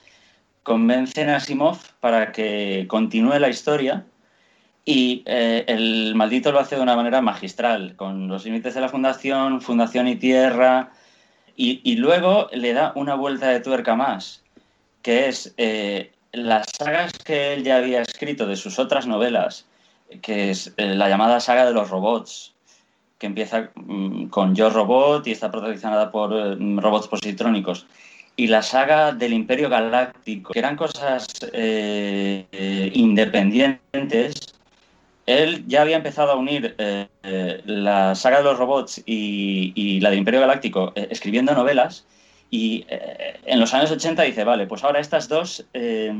convencen 0.63 1.30
a 1.30 1.38
Asimov 1.38 1.77
para 2.00 2.32
que 2.32 2.86
continúe 2.88 3.39
la 3.39 3.50
historia 3.50 4.06
y 4.86 5.24
eh, 5.25 5.66
el 5.68 6.16
maldito 6.16 6.51
lo 6.51 6.60
hace 6.60 6.77
de 6.77 6.82
una 6.82 6.96
manera 6.96 7.22
magistral, 7.22 7.96
con 7.98 8.30
los 8.30 8.46
límites 8.46 8.74
de 8.74 8.82
la 8.82 8.88
fundación, 8.88 9.62
fundación 9.62 10.08
y 10.08 10.16
tierra, 10.16 10.92
y, 11.58 11.82
y, 11.84 11.98
luego 11.98 12.48
le 12.54 12.72
da 12.72 12.94
una 12.96 13.16
vuelta 13.16 13.50
de 13.50 13.60
tuerca 13.60 13.96
más, 13.96 14.44
que 15.01 15.27
es 15.27 15.54
eh, 15.58 16.13
las 16.31 16.67
sagas 16.77 17.13
que 17.13 17.53
él 17.53 17.63
ya 17.63 17.77
había 17.77 18.01
escrito 18.01 18.46
de 18.48 18.55
sus 18.55 18.79
otras 18.79 19.07
novelas, 19.07 19.65
que 20.22 20.51
es 20.51 20.74
eh, 20.77 20.96
la 20.96 21.10
llamada 21.10 21.39
saga 21.39 21.65
de 21.65 21.74
los 21.74 21.89
robots, 21.89 22.53
que 23.17 23.27
empieza 23.27 23.72
mmm, 23.75 24.27
con 24.27 24.55
Yo 24.55 24.69
Robot 24.69 25.25
y 25.27 25.31
está 25.31 25.51
protagonizada 25.51 26.12
por 26.12 26.34
eh, 26.34 26.55
robots 26.77 27.07
positrónicos, 27.07 27.88
y 28.36 28.48
la 28.48 28.62
saga 28.62 29.12
del 29.13 29.34
Imperio 29.34 29.69
Galáctico, 29.69 30.53
que 30.53 30.60
eran 30.60 30.75
cosas 30.75 31.27
eh, 31.53 32.91
independientes 32.93 34.57
él 35.27 35.65
ya 35.67 35.81
había 35.81 35.98
empezado 35.98 36.31
a 36.31 36.36
unir 36.36 36.74
eh, 36.77 37.07
la 37.65 38.15
saga 38.15 38.38
de 38.38 38.46
los 38.46 38.57
robots 38.57 39.03
y, 39.05 40.00
la 40.00 40.10
del 40.10 40.19
Imperio 40.19 40.39
Galáctico 40.39 40.93
escribiendo 40.96 41.53
novelas 41.53 42.05
y 42.50 42.86
eh, 42.89 43.39
en 43.46 43.60
los 43.60 43.74
años 43.74 43.92
80 43.92 44.24
dice, 44.24 44.44
vale, 44.44 44.68
pues 44.68 44.84
ahora 44.84 45.00
estas 45.00 45.27
dos 45.27 45.66
eh, 45.74 46.13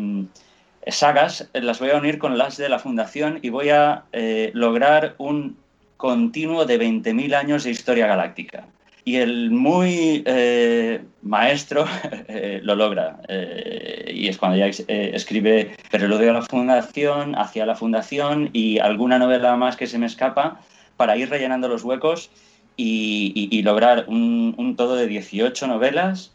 sagas 0.88 1.50
las 1.54 1.80
voy 1.80 1.92
a 1.92 1.98
unir 1.98 2.18
con 2.18 2.38
las 2.38 2.58
de 2.58 2.70
la 2.70 2.80
Fundación 2.80 3.40
y 3.42 3.50
voy 3.50 3.70
a 3.70 4.06
eh, 4.12 4.52
lograr 4.54 5.16
un 5.18 5.58
continuo 5.98 6.66
de 6.66 6.80
20.000 6.80 7.36
años 7.36 7.64
de 7.64 7.72
historia 7.72 8.08
galáctica. 8.08 8.68
Y 9.04 9.16
el 9.18 9.52
muy 9.52 10.24
eh, 10.26 11.02
maestro 11.22 11.86
eh, 12.28 12.60
lo 12.62 12.76
logra. 12.76 13.20
Eh, 13.28 14.12
y 14.14 14.28
es 14.28 14.38
cuando 14.38 14.58
ya 14.58 14.68
escribe 14.68 15.76
Preludio 15.90 16.32
a 16.32 16.34
la 16.34 16.42
Fundación, 16.42 17.36
Hacia 17.36 17.66
la 17.66 17.76
Fundación 17.76 18.50
y 18.54 18.80
alguna 18.80 19.18
novela 19.18 19.56
más 19.56 19.78
que 19.78 19.88
se 19.88 19.98
me 19.98 20.06
escapa 20.06 20.60
para 20.98 21.16
ir 21.16 21.30
rellenando 21.30 21.68
los 21.68 21.84
huecos 21.84 22.30
y, 22.78 23.50
y, 23.52 23.62
lograr 23.64 24.06
un, 24.08 24.76
todo 24.78 24.96
de 24.96 25.08
18 25.08 25.66
novelas 25.66 26.32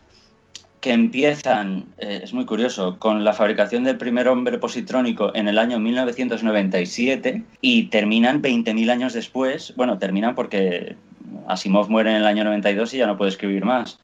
que 0.81 0.93
empiezan, 0.93 1.87
eh, 1.99 2.21
es 2.25 2.35
muy 2.35 2.45
curioso, 2.45 2.99
con 2.99 3.23
la 3.23 3.33
fabricación 3.33 3.85
del 3.85 3.97
primer 3.97 4.27
hombre 4.27 4.59
positrónico 4.59 5.33
en 5.37 5.47
el 5.47 5.57
año 5.57 5.79
1997 5.79 7.45
y 7.61 7.85
terminan 7.85 8.43
20.000 8.43 8.91
años 8.91 9.13
después. 9.13 9.73
Bueno, 9.77 9.99
terminan 9.99 10.35
porque 10.35 10.97
Asimov 11.47 11.89
muere 11.89 12.11
en 12.11 12.17
el 12.17 12.27
año 12.27 12.43
92 12.43 12.93
y 12.95 12.99
ya 12.99 13.07
no 13.07 13.17
puede 13.17 13.31
escribir 13.31 13.65
más. 13.65 14.01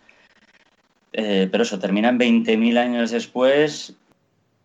Eh, 1.13 1.49
pero 1.51 1.65
eso, 1.65 1.81
terminan 1.81 2.21
20.000 2.21 2.79
años 2.79 3.11
después 3.11 3.97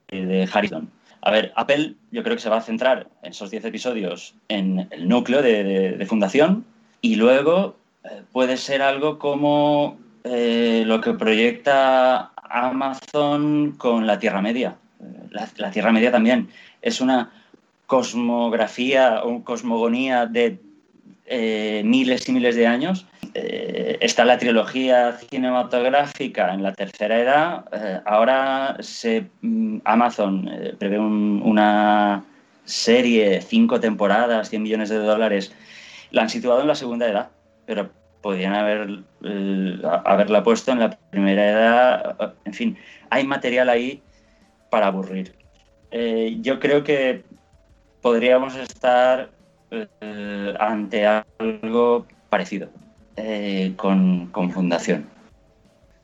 de 0.09 0.47
Harrison. 0.53 0.91
A 1.21 1.31
ver, 1.31 1.51
Apple 1.55 1.95
yo 2.11 2.21
creo 2.21 2.35
que 2.35 2.41
se 2.43 2.49
va 2.49 2.57
a 2.57 2.61
centrar 2.61 3.07
en 3.23 3.31
esos 3.31 3.49
10 3.49 3.65
episodios 3.65 4.35
en 4.49 4.87
el 4.91 5.09
núcleo 5.09 5.41
de 5.41 6.05
fundación 6.07 6.65
y 7.03 7.17
luego 7.17 7.75
eh, 8.05 8.23
puede 8.31 8.57
ser 8.57 8.81
algo 8.81 9.19
como 9.19 9.99
eh, 10.23 10.83
lo 10.87 11.01
que 11.01 11.13
proyecta 11.13 12.31
Amazon 12.35 13.75
con 13.77 14.07
la 14.07 14.17
Tierra 14.17 14.41
Media. 14.41 14.77
La, 15.29 15.47
la 15.57 15.69
Tierra 15.69 15.91
Media 15.91 16.11
también 16.11 16.49
es 16.81 17.01
una 17.01 17.29
cosmografía 17.87 19.21
o 19.23 19.43
cosmogonía 19.43 20.25
de 20.25 20.57
eh, 21.25 21.81
miles 21.85 22.27
y 22.29 22.31
miles 22.31 22.55
de 22.55 22.67
años. 22.67 23.05
Eh, 23.33 23.97
está 23.99 24.23
la 24.23 24.37
trilogía 24.37 25.17
cinematográfica 25.29 26.53
en 26.53 26.63
la 26.63 26.73
tercera 26.73 27.19
edad. 27.19 27.65
Eh, 27.73 27.99
ahora 28.05 28.77
se, 28.79 29.27
mm, 29.41 29.79
Amazon 29.83 30.47
eh, 30.47 30.73
prevé 30.79 30.99
un, 30.99 31.41
una 31.43 32.23
serie, 32.65 33.41
cinco 33.41 33.79
temporadas, 33.79 34.49
100 34.49 34.63
millones 34.63 34.89
de 34.89 34.97
dólares. 34.97 35.53
La 36.13 36.21
han 36.21 36.29
situado 36.29 36.61
en 36.61 36.67
la 36.67 36.75
segunda 36.75 37.09
edad, 37.09 37.31
pero 37.65 37.89
podrían 38.21 38.53
haber, 38.53 39.03
eh, 39.25 39.81
haberla 40.05 40.41
puesto 40.43 40.71
en 40.71 40.79
la 40.79 40.97
primera 41.11 41.49
edad. 41.49 42.35
En 42.45 42.53
fin, 42.53 42.77
hay 43.09 43.27
material 43.27 43.67
ahí 43.67 44.01
para 44.71 44.87
aburrir. 44.87 45.35
Eh, 45.91 46.37
yo 46.39 46.59
creo 46.59 46.85
que 46.85 47.25
podríamos 48.01 48.55
estar 48.55 49.29
eh, 49.71 50.53
ante 50.59 51.05
algo 51.07 52.05
parecido 52.29 52.69
eh, 53.15 53.73
con, 53.75 54.27
con, 54.27 54.51
Fundación. 54.51 55.05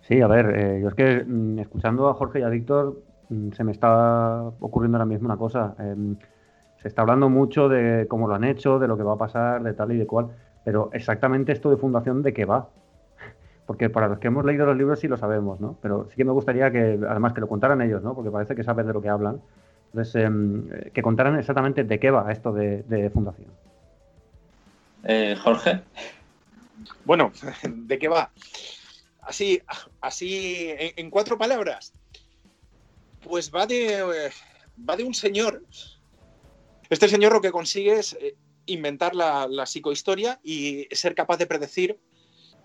Sí, 0.01 0.21
a 0.21 0.27
ver, 0.27 0.55
eh, 0.55 0.79
yo 0.81 0.87
es 0.89 0.95
que 0.95 1.23
mm, 1.23 1.59
escuchando 1.59 2.09
a 2.09 2.15
Jorge 2.15 2.39
y 2.39 2.43
a 2.43 2.49
Víctor 2.49 3.03
mm, 3.29 3.51
se 3.51 3.63
me 3.63 3.71
está 3.71 4.41
ocurriendo 4.59 4.97
ahora 4.97 5.05
mismo 5.05 5.27
una 5.27 5.37
cosa. 5.37 5.75
Em, 6.79 6.81
se 6.81 6.87
está 6.87 7.01
hablando 7.01 7.29
mucho 7.29 7.69
de 7.69 8.07
cómo 8.07 8.27
lo 8.27 8.35
han 8.35 8.43
hecho, 8.43 8.79
de 8.79 8.87
lo 8.87 8.97
que 8.97 9.03
va 9.03 9.13
a 9.13 9.17
pasar, 9.17 9.63
de 9.63 9.73
tal 9.73 9.91
y 9.91 9.97
de 9.97 10.07
cual. 10.07 10.29
Pero 10.63 10.89
exactamente 10.93 11.51
esto 11.51 11.69
de 11.69 11.77
fundación, 11.77 12.23
¿de 12.23 12.33
qué 12.33 12.45
va? 12.45 12.69
Porque 13.65 13.89
para 13.89 14.07
los 14.07 14.19
que 14.19 14.27
hemos 14.27 14.45
leído 14.45 14.65
los 14.65 14.77
libros 14.77 14.99
sí 14.99 15.07
lo 15.07 15.17
sabemos, 15.17 15.59
¿no? 15.59 15.77
Pero 15.81 16.07
sí 16.09 16.15
que 16.15 16.25
me 16.25 16.31
gustaría 16.31 16.71
que, 16.71 16.99
además, 17.07 17.33
que 17.33 17.41
lo 17.41 17.47
contaran 17.47 17.81
ellos, 17.81 18.01
¿no? 18.03 18.15
Porque 18.15 18.31
parece 18.31 18.55
que 18.55 18.63
saben 18.63 18.87
de 18.87 18.93
lo 18.93 19.01
que 19.01 19.09
hablan. 19.09 19.41
Entonces, 19.87 20.15
eh, 20.15 20.91
que 20.93 21.01
contaran 21.01 21.37
exactamente 21.37 21.83
de 21.83 21.99
qué 21.99 22.11
va 22.11 22.31
esto 22.31 22.51
de, 22.53 22.83
de 22.83 23.09
fundación. 23.09 23.49
Eh, 25.03 25.35
Jorge. 25.41 25.81
Bueno, 27.05 27.31
¿de 27.69 27.97
qué 27.97 28.07
va? 28.07 28.31
Así, 29.21 29.61
así 30.01 30.69
en, 30.77 30.91
en 30.95 31.09
cuatro 31.09 31.37
palabras. 31.37 31.93
Pues 33.23 33.51
va 33.53 33.65
de, 33.65 34.31
va 34.87 34.95
de 34.95 35.03
un 35.03 35.13
señor. 35.13 35.61
Este 36.89 37.07
señor 37.07 37.33
lo 37.33 37.41
que 37.41 37.51
consigue 37.51 37.99
es 37.99 38.13
eh, 38.19 38.35
inventar 38.65 39.15
la, 39.15 39.47
la, 39.47 39.65
psicohistoria 39.65 40.39
y 40.43 40.87
ser 40.91 41.15
capaz 41.15 41.37
de 41.37 41.47
predecir 41.47 41.99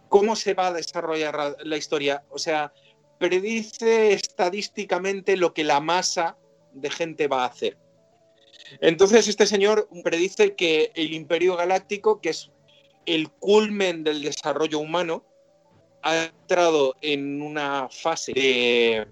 cómo 0.09 0.37
se 0.37 0.55
va 0.55 0.69
a 0.69 0.73
desarrollar 0.73 1.57
la 1.65 1.77
historia. 1.77 2.25
O 2.31 2.39
sea, 2.39 2.73
predice 3.19 4.13
estadísticamente 4.13 5.37
lo 5.37 5.55
que 5.55 5.65
la 5.65 5.81
masa 5.81 6.37
de 6.73 6.91
gente 6.91 7.29
va 7.29 7.45
a 7.45 7.49
hacer. 7.49 7.79
Entonces, 8.81 9.29
este 9.29 9.47
señor 9.47 9.89
predice 10.03 10.55
que 10.55 10.93
el 10.95 11.13
Imperio 11.13 11.57
Galáctico, 11.57 12.21
que 12.21 12.31
es 12.31 12.51
el 13.07 13.31
culmen 13.31 14.05
del 14.05 14.23
desarrollo 14.23 14.79
humano, 14.79 15.25
ha 16.03 16.25
entrado 16.25 16.97
en 17.01 17.41
una 17.41 17.89
fase 17.91 18.33
de, 18.33 19.07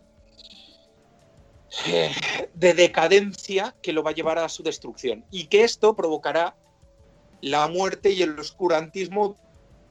de 2.55 2.75
decadencia 2.75 3.75
que 3.83 3.93
lo 3.93 4.02
va 4.02 4.11
a 4.11 4.14
llevar 4.14 4.38
a 4.38 4.49
su 4.49 4.62
destrucción 4.62 5.25
y 5.31 5.47
que 5.47 5.64
esto 5.64 5.97
provocará 5.97 6.55
la 7.41 7.67
muerte 7.69 8.11
y 8.11 8.23
el 8.23 8.38
oscurantismo 8.38 9.37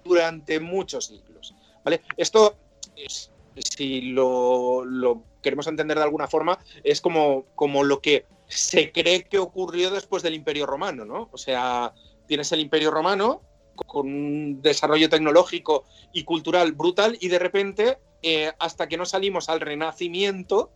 durante 0.03 0.59
muchos 0.59 1.07
siglos. 1.07 1.55
¿vale? 1.83 2.01
Esto 2.17 2.55
es, 2.95 3.31
si 3.57 4.01
lo, 4.01 4.85
lo 4.85 5.23
queremos 5.41 5.67
entender 5.67 5.97
de 5.97 6.03
alguna 6.03 6.27
forma, 6.27 6.59
es 6.83 7.01
como, 7.01 7.45
como 7.55 7.83
lo 7.83 8.01
que 8.01 8.25
se 8.47 8.91
cree 8.91 9.23
que 9.23 9.39
ocurrió 9.39 9.91
después 9.91 10.23
del 10.23 10.35
Imperio 10.35 10.65
Romano, 10.65 11.05
¿no? 11.05 11.29
O 11.31 11.37
sea, 11.37 11.93
tienes 12.27 12.51
el 12.51 12.59
Imperio 12.59 12.91
Romano 12.91 13.41
con 13.75 14.07
un 14.07 14.61
desarrollo 14.61 15.09
tecnológico 15.09 15.85
y 16.13 16.23
cultural 16.23 16.73
brutal 16.73 17.17
y 17.19 17.29
de 17.29 17.39
repente, 17.39 17.97
eh, 18.21 18.51
hasta 18.59 18.87
que 18.87 18.97
no 18.97 19.05
salimos 19.05 19.49
al 19.49 19.61
Renacimiento, 19.61 20.71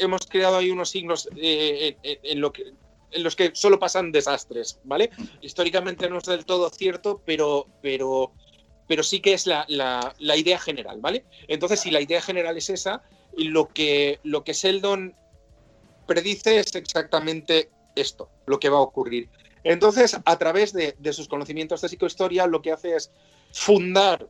hemos 0.00 0.26
creado 0.26 0.56
ahí 0.56 0.70
unos 0.70 0.90
signos 0.90 1.28
eh, 1.36 1.96
eh, 2.02 2.18
que, 2.52 2.74
en 3.12 3.22
los 3.22 3.36
que 3.36 3.50
solo 3.54 3.78
pasan 3.78 4.12
desastres, 4.12 4.80
¿vale? 4.84 5.10
Históricamente 5.40 6.08
no 6.08 6.18
es 6.18 6.24
del 6.24 6.44
todo 6.44 6.70
cierto, 6.70 7.22
pero, 7.24 7.66
pero, 7.82 8.32
pero 8.86 9.02
sí 9.02 9.20
que 9.20 9.34
es 9.34 9.46
la, 9.46 9.64
la, 9.68 10.36
idea 10.36 10.58
general, 10.58 11.00
¿vale? 11.00 11.24
Entonces, 11.48 11.80
si 11.80 11.90
la 11.90 12.00
idea 12.00 12.22
general 12.22 12.56
es 12.56 12.70
esa, 12.70 13.02
lo 13.36 13.68
que, 13.68 14.20
lo 14.22 14.44
que 14.44 14.52
Sheldon 14.52 15.14
predice 16.06 16.58
es 16.58 16.74
exactamente 16.74 17.70
esto, 17.94 18.28
lo 18.46 18.58
que 18.58 18.68
va 18.68 18.78
a 18.78 18.82
ocurrir. 18.82 19.28
Entonces, 19.64 20.16
a 20.24 20.38
través 20.38 20.72
de, 20.72 20.94
sus 21.12 21.28
conocimientos 21.28 21.80
de 21.80 21.88
psicohistoria, 21.88 22.46
lo 22.46 22.62
que 22.62 22.72
hace 22.72 22.96
es 22.96 23.10
fundar 23.52 24.28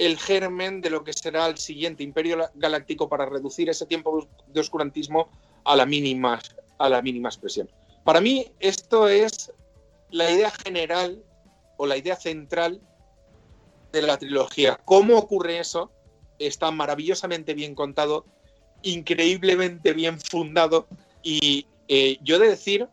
el 0.00 0.18
germen 0.18 0.80
de 0.80 0.88
lo 0.88 1.04
que 1.04 1.12
será 1.12 1.46
el 1.46 1.58
siguiente 1.58 2.02
imperio 2.02 2.50
galáctico 2.54 3.06
para 3.06 3.26
reducir 3.26 3.68
ese 3.68 3.84
tiempo 3.84 4.26
de 4.46 4.60
oscurantismo 4.60 5.28
a 5.62 5.76
la 5.76 5.84
mínima, 5.84 6.40
a 6.78 6.88
la 6.88 7.02
mínima 7.02 7.28
expresión. 7.28 7.68
Para 8.02 8.22
mí, 8.22 8.46
esto 8.60 9.08
es 9.10 9.52
la 10.08 10.30
idea 10.30 10.50
general 10.64 11.22
o 11.76 11.84
la 11.84 11.98
idea 11.98 12.16
central 12.16 12.80
de 13.92 14.00
la 14.00 14.16
trilogía. 14.16 14.80
¿Cómo 14.86 15.18
ocurre 15.18 15.58
eso? 15.58 15.92
Está 16.38 16.70
maravillosamente 16.70 17.52
bien 17.52 17.74
contado, 17.74 18.24
increíblemente 18.80 19.92
bien 19.92 20.18
fundado 20.18 20.88
y 21.22 21.66
eh, 21.88 22.16
yo 22.22 22.36
he 22.36 22.38
de 22.38 22.48
decir 22.48 22.88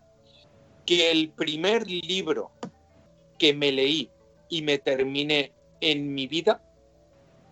que 0.86 1.10
el 1.10 1.30
primer 1.30 1.90
libro 1.90 2.52
que 3.40 3.54
me 3.54 3.72
leí 3.72 4.12
y 4.50 4.62
me 4.62 4.78
terminé 4.78 5.54
en 5.80 6.14
mi 6.14 6.28
vida 6.28 6.67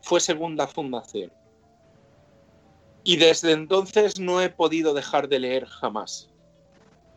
fue 0.06 0.20
Segunda 0.20 0.68
Fundación. 0.68 1.32
Y 3.04 3.18
desde 3.18 3.54
entonces 3.54 4.20
no 4.20 4.40
he 4.40 4.50
podido 4.50 4.94
dejar 4.94 5.28
de 5.28 5.40
leer 5.40 5.66
jamás. 5.66 6.30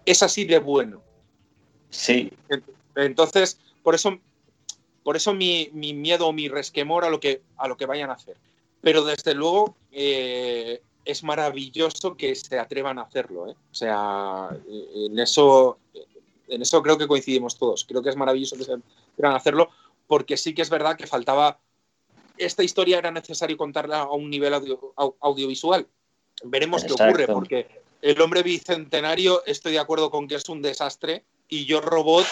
Es 0.07 0.23
así 0.23 0.45
de 0.45 0.59
bueno. 0.59 1.03
Sí. 1.91 2.33
Entonces, 2.97 3.61
por 3.83 3.95
eso, 3.95 4.19
por 5.03 5.17
eso 5.17 5.35
mi, 5.35 5.69
miedo 5.73 6.29
o 6.29 6.33
mi 6.33 6.49
resquemor 6.49 7.05
a 7.05 7.11
lo, 7.11 7.21
que, 7.21 7.43
a 7.59 7.69
lo 7.69 7.77
que 7.77 7.85
vayan 7.85 8.09
a 8.09 8.15
hacer. 8.15 8.39
Pero 8.81 9.05
desde 9.05 9.35
luego, 9.35 9.77
eh, 9.93 10.81
es 11.05 11.23
maravilloso 11.23 12.17
que 12.17 12.35
se 12.35 12.59
atrevan 12.59 12.99
a 12.99 13.03
hacerlo. 13.03 13.51
¿eh? 13.51 13.57
O 13.71 13.75
sea, 13.75 14.49
en 14.67 15.19
eso, 15.19 15.79
en 16.49 16.63
eso 16.63 16.83
creo 16.83 16.97
que 16.97 17.07
coincidimos 17.07 17.59
todos. 17.59 17.85
Creo 17.85 18.03
que 18.03 18.09
es 18.09 18.17
maravilloso 18.17 18.57
que 18.57 18.65
se 18.65 18.73
atrevan 18.73 19.35
a 19.35 19.37
hacerlo 19.37 19.69
porque 20.07 20.39
sí 20.39 20.55
que 20.55 20.63
es 20.63 20.71
verdad 20.71 20.97
que 20.97 21.07
faltaba... 21.07 21.61
Esta 22.39 22.63
historia 22.63 22.99
era 22.99 23.11
necesario 23.11 23.57
contarla 23.57 24.01
a 24.01 24.13
un 24.13 24.31
nivel 24.31 24.55
audiovisual. 25.21 25.87
Veremos 26.45 26.85
qué 26.85 26.93
ocurre, 26.93 27.27
porque 27.27 27.67
el 28.03 28.21
hombre 28.21 28.43
bicentenario 28.43 29.45
estoy 29.45 29.73
de 29.73 29.79
acuerdo 29.81 30.11
con 30.11 30.29
que 30.29 30.37
es 30.37 30.49
un 30.49 30.63
desastre 30.63 31.25
y 31.49 31.65
yo 31.65 31.81
robot 31.81 32.27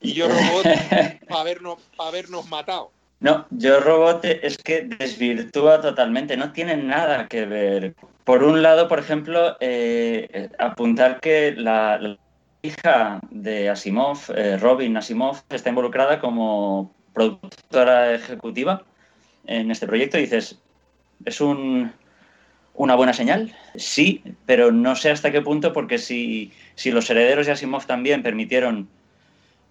y 0.00 0.12
yo 0.14 0.28
robot 0.28 0.64
para 1.28 1.40
habernos, 1.40 1.78
para 1.96 2.10
habernos 2.10 2.48
matado. 2.48 2.90
No, 3.20 3.46
Yo 3.50 3.80
Robot 3.80 4.24
es 4.24 4.58
que 4.58 4.82
desvirtúa 4.82 5.80
totalmente, 5.80 6.36
no 6.36 6.52
tiene 6.52 6.76
nada 6.76 7.26
que 7.26 7.46
ver. 7.46 7.96
Por 8.22 8.44
un 8.44 8.62
lado, 8.62 8.86
por 8.86 9.00
ejemplo, 9.00 9.56
eh, 9.58 10.48
apuntar 10.58 11.18
que 11.18 11.52
la, 11.56 11.98
hija 12.62 13.20
de 13.30 13.68
Asimov, 13.68 14.18
eh, 14.34 14.56
Robin 14.58 14.96
Asimov, 14.96 15.42
está 15.48 15.68
involucrada 15.68 16.20
como 16.20 16.94
productora 17.18 18.14
ejecutiva 18.14 18.84
en 19.46 19.72
este 19.72 19.88
proyecto. 19.88 20.18
Dices, 20.18 20.60
¿es 21.24 21.40
un, 21.40 21.92
una 22.74 22.94
buena 22.94 23.12
señal? 23.12 23.56
Sí, 23.74 24.22
pero 24.46 24.70
no 24.70 24.94
sé 24.94 25.10
hasta 25.10 25.32
qué 25.32 25.42
punto, 25.42 25.72
porque 25.72 25.98
si, 25.98 26.52
si 26.76 26.92
los 26.92 27.10
herederos 27.10 27.46
de 27.46 27.52
Asimov 27.52 27.86
también 27.86 28.22
permitieron 28.22 28.88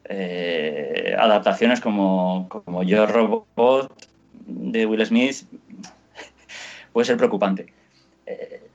eh, 0.09 1.15
adaptaciones 1.17 1.79
como, 1.79 2.47
como 2.49 2.83
Yo 2.83 3.05
Robot 3.05 3.93
de 4.45 4.85
Will 4.85 5.05
Smith 5.05 5.37
puede 6.91 7.05
ser 7.05 7.15
preocupante. 7.15 7.67
Eh, 8.25 8.66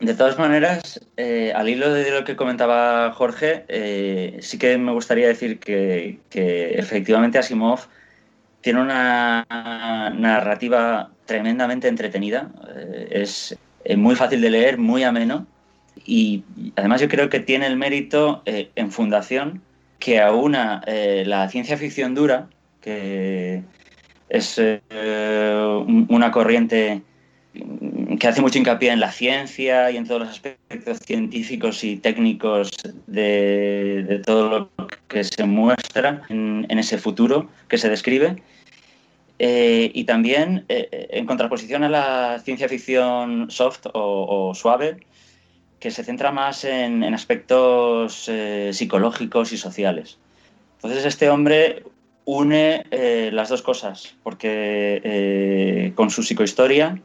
de 0.00 0.14
todas 0.14 0.38
maneras, 0.38 1.00
eh, 1.16 1.52
al 1.54 1.68
hilo 1.68 1.92
de 1.92 2.10
lo 2.10 2.24
que 2.24 2.36
comentaba 2.36 3.12
Jorge, 3.12 3.64
sí 4.40 4.58
que 4.58 4.78
me 4.78 4.92
gustaría 4.92 5.28
decir 5.28 5.58
que, 5.58 6.18
efectivamente 6.32 7.38
Asimov 7.38 7.80
tiene 8.60 8.80
una 8.80 9.46
narrativa 9.48 11.10
tremendamente 11.26 11.88
entretenida, 11.88 12.50
es 13.10 13.56
muy 13.96 14.16
fácil 14.16 14.40
de 14.40 14.50
leer, 14.50 14.78
muy 14.78 15.02
ameno. 15.02 15.46
Y 16.04 16.44
además 16.76 17.00
yo 17.00 17.08
creo 17.08 17.28
que 17.28 17.40
tiene 17.40 17.66
el 17.66 17.76
mérito 17.76 18.42
en 18.46 18.90
fundación 18.90 19.62
que 20.00 20.18
aúna 20.18 20.82
eh, 20.86 21.22
la 21.26 21.48
ciencia 21.48 21.76
ficción 21.76 22.14
dura, 22.14 22.48
que 22.80 23.62
es 24.30 24.56
eh, 24.58 25.84
una 26.08 26.32
corriente 26.32 27.02
que 28.20 28.28
hace 28.28 28.40
mucho 28.40 28.58
hincapié 28.58 28.92
en 28.92 29.00
la 29.00 29.10
ciencia 29.10 29.90
y 29.90 29.96
en 29.96 30.06
todos 30.06 30.20
los 30.20 30.30
aspectos 30.30 31.00
científicos 31.00 31.82
y 31.82 31.96
técnicos 31.96 32.70
de, 33.08 34.22
todo 34.24 34.70
lo 34.76 34.88
que 35.08 35.24
se 35.24 35.44
muestra 35.44 36.22
en, 36.28 36.66
ese 36.78 36.98
futuro 36.98 37.48
que 37.66 37.78
se 37.78 37.88
describe. 37.88 38.36
Eh, 39.40 39.90
y 39.94 40.04
también 40.04 40.66
en 40.68 41.26
contraposición 41.26 41.82
a 41.82 41.88
la 41.88 42.38
ciencia 42.44 42.68
ficción 42.68 43.50
soft 43.50 43.86
o 43.94 44.52
suave, 44.54 44.98
que 45.80 45.90
se 45.90 46.04
centra 46.04 46.30
más 46.30 46.64
en, 46.64 47.02
aspectos 47.14 48.28
eh, 48.28 48.70
psicológicos 48.72 49.52
y 49.52 49.56
sociales. 49.56 50.18
Entonces 50.76 51.04
este 51.06 51.30
hombre 51.30 51.82
une 52.26 52.84
eh, 52.90 53.30
las 53.32 53.48
dos 53.48 53.62
cosas, 53.62 54.14
porque 54.22 55.00
eh, 55.02 55.92
con 55.94 56.10
su 56.10 56.22
psicohistoria 56.22 57.00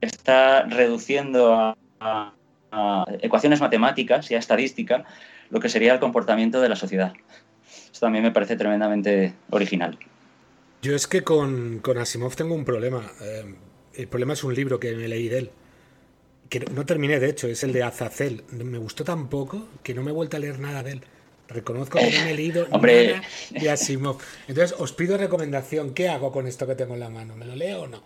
está 0.00 0.62
reduciendo 0.62 1.76
a, 2.00 2.32
ecuaciones 3.22 3.60
matemáticas 3.60 4.30
y 4.30 4.34
a 4.34 4.38
estadística 4.38 5.04
lo 5.48 5.60
que 5.60 5.70
sería 5.70 5.94
el 5.94 6.00
comportamiento 6.00 6.60
de 6.60 6.68
la 6.68 6.76
sociedad. 6.76 7.14
Esto 7.66 8.00
también 8.00 8.22
me 8.22 8.30
parece 8.30 8.56
tremendamente 8.56 9.32
original. 9.50 9.98
Yo 10.82 10.94
es 10.94 11.06
que 11.06 11.22
con, 11.22 11.78
con 11.78 11.96
Asimov 11.96 12.36
tengo 12.36 12.54
un 12.54 12.64
problema. 12.66 13.02
el 13.94 14.08
problema 14.08 14.34
es 14.34 14.44
un 14.44 14.54
libro 14.54 14.78
que 14.78 14.94
me 14.94 15.08
leí 15.08 15.28
de 15.28 15.38
él 15.38 15.50
que 16.48 16.60
no 16.60 16.86
terminé 16.86 17.18
de 17.18 17.28
hecho, 17.28 17.48
es 17.48 17.62
el 17.64 17.72
de 17.72 17.82
Azazel. 17.82 18.44
Me 18.50 18.78
gustó 18.78 19.04
tan 19.04 19.28
poco 19.28 19.68
que 19.82 19.94
no 19.94 20.02
me 20.02 20.10
he 20.10 20.14
vuelto 20.14 20.36
a 20.36 20.40
leer 20.40 20.58
nada 20.58 20.82
de 20.82 20.92
él. 20.92 21.00
Reconozco 21.48 21.98
que 21.98 22.10
no 22.10 22.24
me 22.24 22.30
he 22.32 22.34
leído 22.34 22.66
Hombre. 22.70 23.14
nada 23.14 23.26
de 23.50 23.70
Asimov. 23.70 24.18
Entonces, 24.48 24.76
os 24.78 24.92
pido 24.92 25.16
recomendación. 25.16 25.94
¿Qué 25.94 26.08
hago 26.08 26.32
con 26.32 26.46
esto 26.46 26.66
que 26.66 26.74
tengo 26.74 26.94
en 26.94 27.00
la 27.00 27.10
mano? 27.10 27.36
¿Me 27.36 27.46
lo 27.46 27.54
leo 27.54 27.82
o 27.82 27.86
no? 27.86 28.02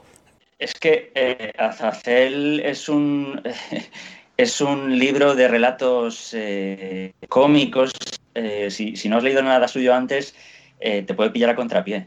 Es 0.61 0.75
que 0.75 1.11
eh, 1.15 1.53
Azazel 1.59 2.61
es 2.61 2.89
un, 2.89 3.43
es 4.37 4.61
un 4.61 4.99
libro 4.99 5.35
de 5.35 5.49
relatos 5.49 6.33
eh, 6.35 7.13
cómicos. 7.29 7.93
Eh, 8.35 8.71
si, 8.71 9.09
no 9.09 9.17
has 9.17 9.25
leído 9.25 9.43
nada 9.43 9.67
suyo 9.67 9.93
antes, 9.93 10.37
te 10.79 11.15
puede 11.15 11.31
pillar 11.31 11.51
a 11.51 11.57
contrapié. 11.57 12.07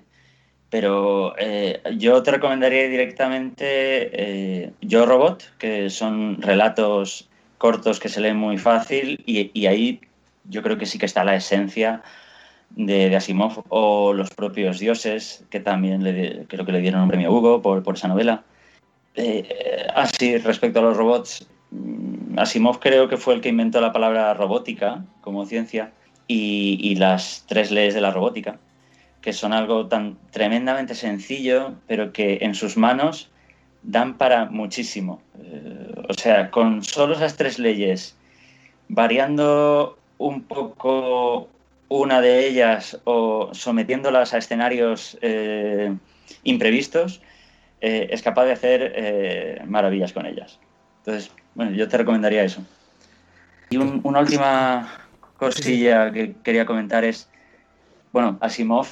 Pero 0.74 1.36
eh, 1.38 1.84
yo 1.98 2.24
te 2.24 2.32
recomendaría 2.32 2.90
directamente 2.90 4.10
eh, 4.12 4.72
Yo 4.82 5.06
Robot, 5.06 5.58
que 5.60 5.92
son 5.92 6.42
relatos 6.42 7.30
cortos 7.60 8.00
que 8.00 8.10
se 8.10 8.20
leen 8.20 8.38
muy 8.38 8.58
fácil 8.58 9.22
y, 9.28 9.68
ahí 9.68 10.02
yo 10.46 10.64
creo 10.64 10.80
que 10.80 10.88
sí 10.88 10.98
que 10.98 11.06
está 11.06 11.24
la 11.24 11.36
esencia 11.36 12.02
de, 12.76 13.16
Asimov 13.16 13.64
o 13.70 14.14
los 14.14 14.30
propios 14.32 14.80
dioses, 14.80 15.46
que 15.50 15.60
también 15.60 16.04
le, 16.04 16.46
creo 16.48 16.66
que 16.66 16.72
le 16.72 16.82
dieron 16.82 17.02
un 17.02 17.10
premio 17.10 17.32
Hugo 17.32 17.62
por, 17.62 17.96
esa 17.96 18.08
novela. 18.08 18.44
Eh, 19.16 19.88
así, 19.96 20.38
respecto 20.38 20.80
a 20.80 20.84
los 20.84 20.98
robots, 20.98 21.48
mm, 21.72 22.40
Asimov 22.40 22.80
creo 22.80 23.08
que 23.08 23.18
fue 23.18 23.36
el 23.36 23.42
que 23.42 23.50
inventó 23.50 23.82
la 23.82 23.94
palabra 23.94 24.34
robótica 24.34 25.06
como 25.22 25.46
ciencia 25.46 25.92
y 26.28 26.96
las 26.96 27.46
tres 27.48 27.70
leyes 27.70 27.94
de 27.94 28.02
la 28.02 28.10
robótica 28.10 28.58
que 29.24 29.34
son 29.34 29.54
algo 29.54 29.88
tan 29.88 30.18
tremendamente 30.32 30.94
sencillo, 30.94 31.76
pero 31.88 32.12
que 32.12 32.40
en 32.42 32.54
sus 32.54 32.76
manos 32.76 33.32
dan 33.82 34.18
para 34.18 34.46
muchísimo. 34.48 35.22
Eh, 35.42 35.94
o 36.10 36.14
sea, 36.14 36.52
con 36.52 36.84
solo 36.84 37.16
esas 37.16 37.38
tres 37.38 37.58
leyes, 37.58 38.18
variando 38.90 39.98
un 40.18 40.44
poco 40.44 41.48
una 41.90 42.22
de 42.22 42.48
ellas 42.48 43.00
o 43.04 43.50
sometiéndolas 43.54 44.34
a 44.34 44.38
escenarios 44.38 45.18
eh, 45.22 45.96
imprevistos, 46.44 47.22
eh, 47.82 48.08
es 48.12 48.22
capaz 48.22 48.46
de 48.46 48.52
hacer 48.54 48.94
eh, 48.96 49.62
maravillas 49.66 50.14
con 50.14 50.26
ellas. 50.26 50.60
Entonces, 51.00 51.32
bueno, 51.56 51.72
yo 51.72 51.88
te 51.88 51.98
recomendaría 51.98 52.44
eso. 52.44 52.64
Y 53.70 53.78
una 53.78 54.20
última 54.20 55.08
cosilla 55.38 56.12
que 56.12 56.36
quería 56.44 56.66
comentar 56.66 57.04
es, 57.04 57.30
bueno, 58.12 58.38
Asimov 58.40 58.88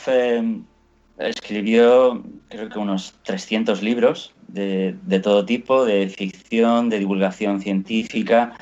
escribió 1.18 2.24
creo 2.50 2.70
que 2.70 2.80
unos 2.80 3.14
300 3.24 3.84
libros 3.84 4.34
de, 4.48 4.96
de, 5.04 5.20
todo 5.20 5.46
tipo, 5.46 5.86
de 5.86 6.10
ficción, 6.10 6.90
de 6.90 7.00
divulgación 7.00 7.62
científica 7.62 8.54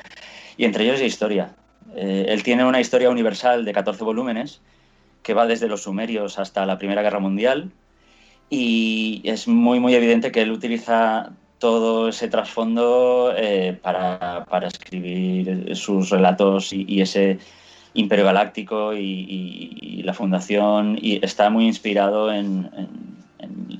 y 0.56 0.66
entre 0.66 0.84
ellos 0.84 1.00
de 1.00 1.06
historia. 1.06 1.54
Él 1.96 2.42
tiene 2.42 2.64
una 2.64 2.80
historia 2.80 3.10
universal 3.10 3.64
de 3.64 3.72
14 3.72 4.04
volúmenes 4.04 4.60
que 5.22 5.34
va 5.34 5.46
desde 5.46 5.68
los 5.68 5.82
sumerios 5.82 6.38
hasta 6.38 6.66
la 6.66 6.78
Primera 6.78 7.02
Guerra 7.02 7.18
Mundial 7.18 7.70
y 8.48 9.22
es 9.24 9.46
muy, 9.46 9.78
muy 9.80 9.94
evidente 9.94 10.32
que 10.32 10.42
él 10.42 10.50
utiliza 10.50 11.30
todo 11.58 12.08
ese 12.08 12.28
trasfondo 12.28 13.32
eh, 13.36 13.78
para, 13.80 14.46
para, 14.48 14.66
escribir 14.66 15.76
sus 15.76 16.10
relatos 16.10 16.72
y, 16.72 17.00
ese 17.00 17.38
imperio 17.94 18.24
galáctico 18.24 18.94
y, 18.94 20.02
la 20.04 20.14
fundación 20.14 20.98
y 21.00 21.24
está 21.24 21.50
muy 21.50 21.66
inspirado 21.66 22.32
en, 22.32 22.70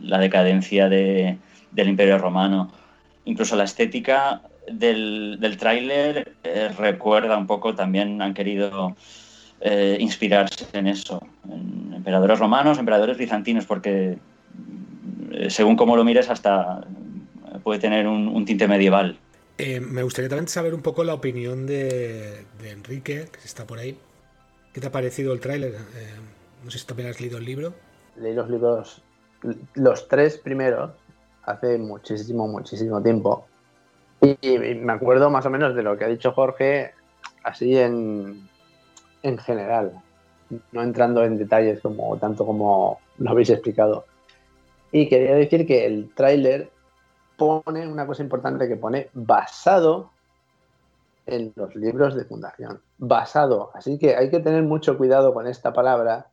la 0.03 0.19
decadencia 0.19 0.89
de, 0.89 1.39
del 1.71 1.89
imperio 1.89 2.19
romano. 2.19 2.71
Incluso 3.25 3.57
la 3.57 3.65
estética 3.65 4.43
del, 4.73 5.39
del 5.41 5.57
tráiler 5.57 6.35
eh, 6.43 6.71
recuerda 6.77 7.37
un 7.37 7.47
poco, 7.47 7.75
también 7.75 8.21
han 8.23 8.35
querido 8.35 8.97
eh, 9.63 9.99
inspirarse 10.01 10.67
en 10.73 10.87
eso, 10.87 11.21
en 11.47 11.93
emperadores 11.93 12.39
romanos, 12.39 12.79
emperadores 12.79 13.19
bizantinos, 13.19 13.67
porque 13.67 14.17
eh, 15.33 15.51
según 15.51 15.77
cómo 15.77 15.97
lo 15.97 16.05
mires 16.05 16.31
hasta 16.31 16.81
puede 17.63 17.79
tener 17.79 18.07
un, 18.07 18.43
tinte 18.47 18.67
medieval. 18.67 19.19
Eh, 19.59 19.81
me 19.81 20.03
gustaría 20.03 20.31
también 20.31 20.49
saber 20.49 20.73
un 20.73 20.81
poco 20.81 21.05
la 21.05 21.13
opinión 21.13 21.67
de, 21.67 22.47
Enrique, 22.65 23.29
que 23.31 23.45
está 23.45 23.67
por 23.67 23.79
ahí. 23.79 23.99
¿Qué 24.73 24.81
te 24.81 24.87
ha 24.87 24.93
parecido 24.93 25.35
el 25.35 25.41
tráiler? 25.41 25.75
no 26.65 26.71
sé 26.71 26.79
si 26.79 26.87
también 26.87 27.11
has 27.11 27.21
leído 27.21 27.37
el 27.37 27.45
libro. 27.45 27.75
Leí 28.17 28.33
los 28.33 28.49
libros, 28.49 29.03
los 29.75 30.09
tres 30.09 30.39
primeros, 30.39 30.93
hace 31.43 31.77
muchísimo, 31.77 32.49
muchísimo 32.49 33.03
tiempo. 33.03 33.47
Y, 34.21 34.59
me 34.59 34.93
acuerdo 34.93 35.31
más 35.31 35.47
o 35.47 35.51
menos 35.51 35.75
de 35.75 35.83
lo 35.83 35.97
que 35.97 36.05
ha 36.05 36.09
dicho 36.09 36.33
Jorge, 36.33 36.93
así 37.43 37.77
en, 37.79 38.49
en 39.23 39.39
general, 39.39 40.01
no 40.73 40.83
entrando 40.83 41.25
en 41.25 41.39
detalles 41.39 41.81
como 41.81 42.17
tanto 42.19 42.45
como 42.45 43.01
lo 43.19 43.31
habéis 43.31 43.51
explicado. 43.51 44.05
Y 44.93 45.09
quería 45.09 45.35
decir 45.35 45.67
que 45.67 45.87
el 45.87 46.13
tráiler 46.15 46.71
pone 47.37 47.87
una 47.87 48.07
cosa 48.07 48.23
importante 48.23 48.69
que 48.69 48.77
pone 48.77 49.09
basado 49.15 50.11
en 51.27 51.53
los 51.55 51.75
libros 51.77 52.15
de 52.15 52.25
fundación. 52.25 52.81
Basado. 52.99 53.71
Así 53.75 53.99
que 53.99 54.17
hay 54.17 54.31
que 54.31 54.41
tener 54.41 54.63
mucho 54.65 54.99
cuidado 54.99 55.33
con 55.33 55.47
esta 55.47 55.73
palabra, 55.73 56.27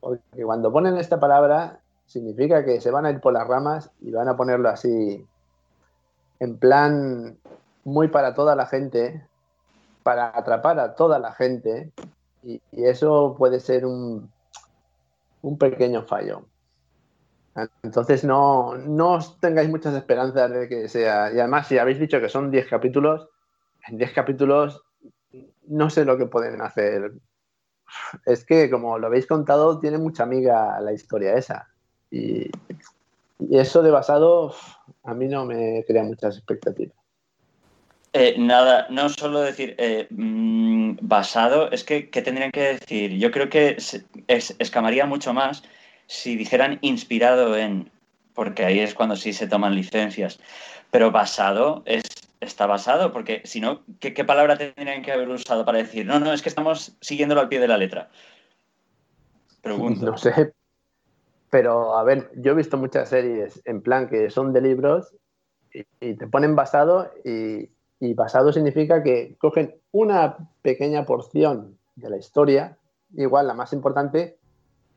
porque 0.00 0.44
cuando 0.44 0.70
ponen 0.70 0.98
esta 0.98 1.18
palabra 1.18 1.80
significa 2.06 2.64
que 2.64 2.80
se 2.80 2.90
van 2.90 3.06
a 3.06 3.10
ir 3.10 3.20
por 3.20 3.32
las 3.32 3.48
ramas 3.48 3.90
y 4.00 4.12
van 4.12 4.28
a 4.28 4.36
ponerlo 4.36 4.68
así 4.68 5.26
en 6.40 6.58
plan 6.58 7.38
muy 7.84 8.08
para 8.08 8.34
toda 8.34 8.56
la 8.56 8.66
gente, 8.66 9.26
para 10.02 10.36
atrapar 10.36 10.78
a 10.78 10.94
toda 10.94 11.18
la 11.18 11.32
gente 11.32 11.92
y, 12.42 12.60
eso 12.72 13.34
puede 13.36 13.60
ser 13.60 13.86
un, 13.86 14.30
un 15.42 15.58
pequeño 15.58 16.02
fallo. 16.02 16.46
Entonces 17.82 18.22
no, 18.22 18.74
os 18.98 19.40
tengáis 19.40 19.68
muchas 19.68 19.94
esperanzas 19.94 20.50
de 20.50 20.68
que 20.68 20.88
sea. 20.88 21.32
Y 21.32 21.38
además, 21.38 21.66
si 21.66 21.78
habéis 21.78 21.98
dicho 21.98 22.20
que 22.20 22.28
son 22.28 22.50
10 22.50 22.68
capítulos, 22.68 23.28
en 23.88 23.98
10 23.98 24.12
capítulos 24.12 24.82
no 25.66 25.90
sé 25.90 26.04
lo 26.04 26.18
que 26.18 26.26
pueden 26.26 26.60
hacer. 26.60 27.12
Es 28.26 28.44
que, 28.44 28.68
como 28.70 28.98
lo 28.98 29.06
habéis 29.06 29.26
contado, 29.26 29.78
tiene 29.78 29.98
mucha 29.98 30.24
amiga 30.24 30.78
la 30.80 30.92
historia 30.92 31.34
esa. 31.34 31.68
Y, 32.10 32.50
y 33.38 33.58
eso 33.58 33.82
de 33.82 33.90
basado 33.90 34.54
a 35.04 35.14
mí 35.14 35.26
no 35.28 35.44
me 35.44 35.84
crea 35.86 36.02
muchas 36.02 36.36
expectativas. 36.36 36.96
Eh, 38.12 38.36
nada, 38.38 38.86
no 38.88 39.08
solo 39.10 39.40
decir 39.40 39.74
eh, 39.78 40.06
mm, 40.10 40.98
basado, 41.02 41.70
es 41.70 41.84
que 41.84 42.08
¿qué 42.08 42.22
tendrían 42.22 42.50
que 42.50 42.78
decir? 42.78 43.12
Yo 43.18 43.30
creo 43.30 43.50
que 43.50 43.76
escamaría 44.26 45.04
mucho 45.04 45.34
más 45.34 45.62
si 46.06 46.36
dijeran 46.36 46.78
inspirado 46.80 47.56
en, 47.56 47.90
porque 48.32 48.64
ahí 48.64 48.78
es 48.78 48.94
cuando 48.94 49.16
sí 49.16 49.32
se 49.32 49.46
toman 49.46 49.74
licencias. 49.74 50.38
Pero 50.90 51.10
basado 51.10 51.82
es 51.84 52.04
está 52.40 52.66
basado, 52.66 53.12
porque 53.12 53.42
si 53.44 53.60
no, 53.60 53.82
¿qué, 54.00 54.12
palabra 54.24 54.56
tendrían 54.56 55.02
que 55.02 55.12
haber 55.12 55.28
usado 55.28 55.64
para 55.64 55.78
decir? 55.78 56.06
No, 56.06 56.20
no, 56.20 56.32
es 56.32 56.42
que 56.42 56.48
estamos 56.48 56.96
siguiéndolo 57.00 57.40
al 57.40 57.48
pie 57.48 57.60
de 57.60 57.68
la 57.68 57.78
letra. 57.78 58.08
Pregunto. 59.62 60.06
No 60.06 60.16
sé. 60.16 60.52
Pero 61.56 61.96
a 61.96 62.04
ver, 62.04 62.30
yo 62.34 62.52
he 62.52 62.54
visto 62.54 62.76
muchas 62.76 63.08
series 63.08 63.62
en 63.64 63.80
plan 63.80 64.10
que 64.10 64.28
son 64.28 64.52
de 64.52 64.60
libros 64.60 65.14
y 65.72 66.12
te 66.12 66.26
ponen 66.26 66.54
basado 66.54 67.10
y, 67.24 67.70
basado 68.12 68.52
significa 68.52 69.02
que 69.02 69.36
cogen 69.38 69.74
una 69.90 70.36
pequeña 70.60 71.06
porción 71.06 71.78
de 71.94 72.10
la 72.10 72.18
historia, 72.18 72.76
igual 73.14 73.46
la 73.46 73.54
más 73.54 73.72
importante, 73.72 74.36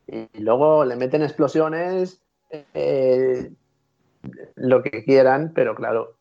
y 0.06 0.28
luego 0.38 0.84
le 0.84 0.96
meten 0.96 1.22
explosiones, 1.22 2.20
eh, 2.74 3.50
lo 4.56 4.82
que 4.82 5.02
quieran, 5.02 5.52
pero 5.54 5.74
claro, 5.74 6.16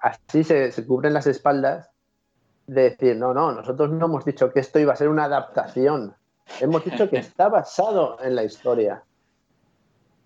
así 0.00 0.42
se, 0.42 0.72
cubren 0.88 1.14
las 1.14 1.28
espaldas 1.28 1.88
de 2.66 2.90
decir, 2.90 3.16
no, 3.16 3.32
no, 3.32 3.52
nosotros 3.52 3.92
no 3.92 4.06
hemos 4.06 4.24
dicho 4.24 4.52
que 4.52 4.58
esto 4.58 4.80
iba 4.80 4.92
a 4.92 4.96
ser 4.96 5.08
una 5.08 5.26
adaptación, 5.26 6.16
hemos 6.60 6.84
dicho 6.84 7.08
que 7.08 7.18
está 7.18 7.48
basado 7.48 8.20
en 8.20 8.34
la 8.34 8.42
historia. 8.42 9.04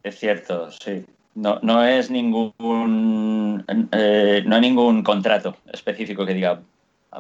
Es 0.08 0.18
cierto, 0.18 0.70
sí. 0.70 1.04
No, 1.34 1.58
no 1.60 1.84
es 1.84 2.10
ningún 2.10 3.62
eh, 3.92 4.42
no 4.46 4.54
hay 4.54 4.60
ningún 4.62 5.04
contrato 5.04 5.54
específico 5.70 6.24
que 6.24 6.32
diga 6.32 6.62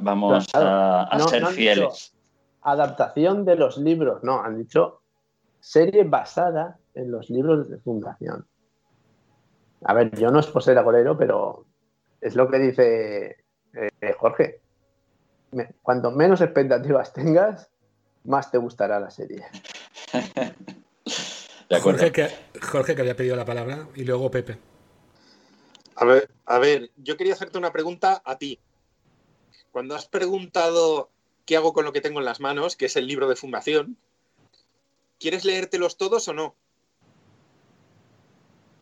vamos 0.00 0.46
a, 0.54 1.18
ser 1.28 1.46
fieles. 1.48 2.14
Adaptación 2.62 3.44
de 3.44 3.56
los 3.56 3.76
libros, 3.76 4.24
no, 4.24 4.42
han 4.42 4.56
dicho 4.56 5.02
serie 5.60 6.04
basada 6.04 6.78
en 6.94 7.10
los 7.10 7.28
libros 7.28 7.68
de 7.68 7.76
fundación. 7.78 8.46
A 9.84 9.92
ver, 9.92 10.10
yo 10.18 10.30
no 10.30 10.40
es 10.40 10.46
por 10.46 10.62
ser 10.62 10.78
agorero, 10.78 11.18
pero 11.18 11.66
es 12.22 12.34
lo 12.36 12.48
que 12.48 12.58
dice 12.58 13.36
eh, 13.74 14.14
Jorge. 14.18 14.62
cuanto 15.82 16.10
menos 16.10 16.40
expectativas 16.40 17.12
tengas, 17.12 17.70
más 18.24 18.50
te 18.50 18.56
gustará 18.56 18.98
la 18.98 19.10
serie. 19.10 19.44
Jorge 21.70 22.12
que, 22.12 22.28
Jorge 22.62 22.94
que 22.94 23.02
había 23.02 23.16
pedido 23.16 23.36
la 23.36 23.44
palabra 23.44 23.88
y 23.94 24.04
luego 24.04 24.30
Pepe. 24.30 24.58
A 25.96 26.04
ver, 26.04 26.30
a 26.46 26.58
ver, 26.58 26.90
yo 26.96 27.16
quería 27.16 27.34
hacerte 27.34 27.58
una 27.58 27.72
pregunta 27.72 28.22
a 28.24 28.38
ti. 28.38 28.58
Cuando 29.70 29.94
has 29.94 30.06
preguntado 30.06 31.10
qué 31.44 31.56
hago 31.56 31.72
con 31.72 31.84
lo 31.84 31.92
que 31.92 32.00
tengo 32.00 32.20
en 32.20 32.24
las 32.24 32.40
manos, 32.40 32.76
que 32.76 32.86
es 32.86 32.96
el 32.96 33.06
libro 33.06 33.28
de 33.28 33.36
fundación, 33.36 33.96
¿quieres 35.18 35.44
leértelos 35.44 35.96
todos 35.96 36.26
o 36.28 36.32
no? 36.32 36.54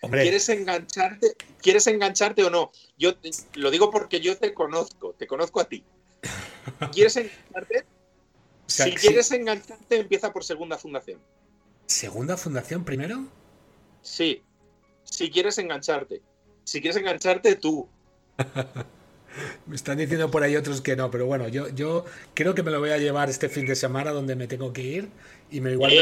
¿Quieres 0.01 0.49
engancharte? 0.49 1.37
¿Quieres 1.61 1.87
engancharte 1.87 2.45
o 2.45 2.51
no? 2.51 2.71
Yo 2.99 3.15
lo 3.55 3.71
digo 3.71 3.91
porque 3.91 4.21
yo 4.21 4.37
te 4.37 4.55
conozco, 4.55 5.15
te 5.15 5.27
conozco 5.27 5.61
a 5.61 5.65
ti. 5.65 5.85
¿Quieres 6.93 7.17
engancharte? 7.17 7.87
si 8.67 8.95
quieres 8.95 9.31
engancharte, 9.31 9.97
empieza 9.97 10.33
por 10.33 10.45
segunda 10.45 10.77
fundación. 10.77 11.21
¿Segunda 11.87 12.37
fundación 12.37 12.85
primero? 12.85 13.25
Sí. 14.03 14.43
Si 15.05 15.31
quieres 15.31 15.59
engancharte. 15.59 16.21
Si 16.65 16.81
quieres 16.81 16.97
engancharte, 16.97 17.55
tú. 17.57 17.89
me 19.67 19.77
están 19.77 19.99
diciendo 19.99 20.31
por 20.31 20.43
ahí 20.43 20.57
otros 20.57 20.81
que 20.81 20.97
no, 20.97 21.11
pero 21.11 21.27
bueno, 21.27 21.49
yo, 21.49 21.69
yo 21.69 22.05
creo 22.35 22.55
que 22.55 22.63
me 22.63 22.71
lo 22.71 22.81
voy 22.81 22.91
a 22.91 22.99
llevar 22.99 23.29
este 23.29 23.49
fin 23.49 23.67
de 23.67 23.77
semana 23.77 24.11
donde 24.11 24.35
me 24.35 24.47
tengo 24.47 24.73
que 24.73 24.83
ir 24.83 25.09
y 25.51 25.61
me, 25.61 25.73
igual 25.73 25.93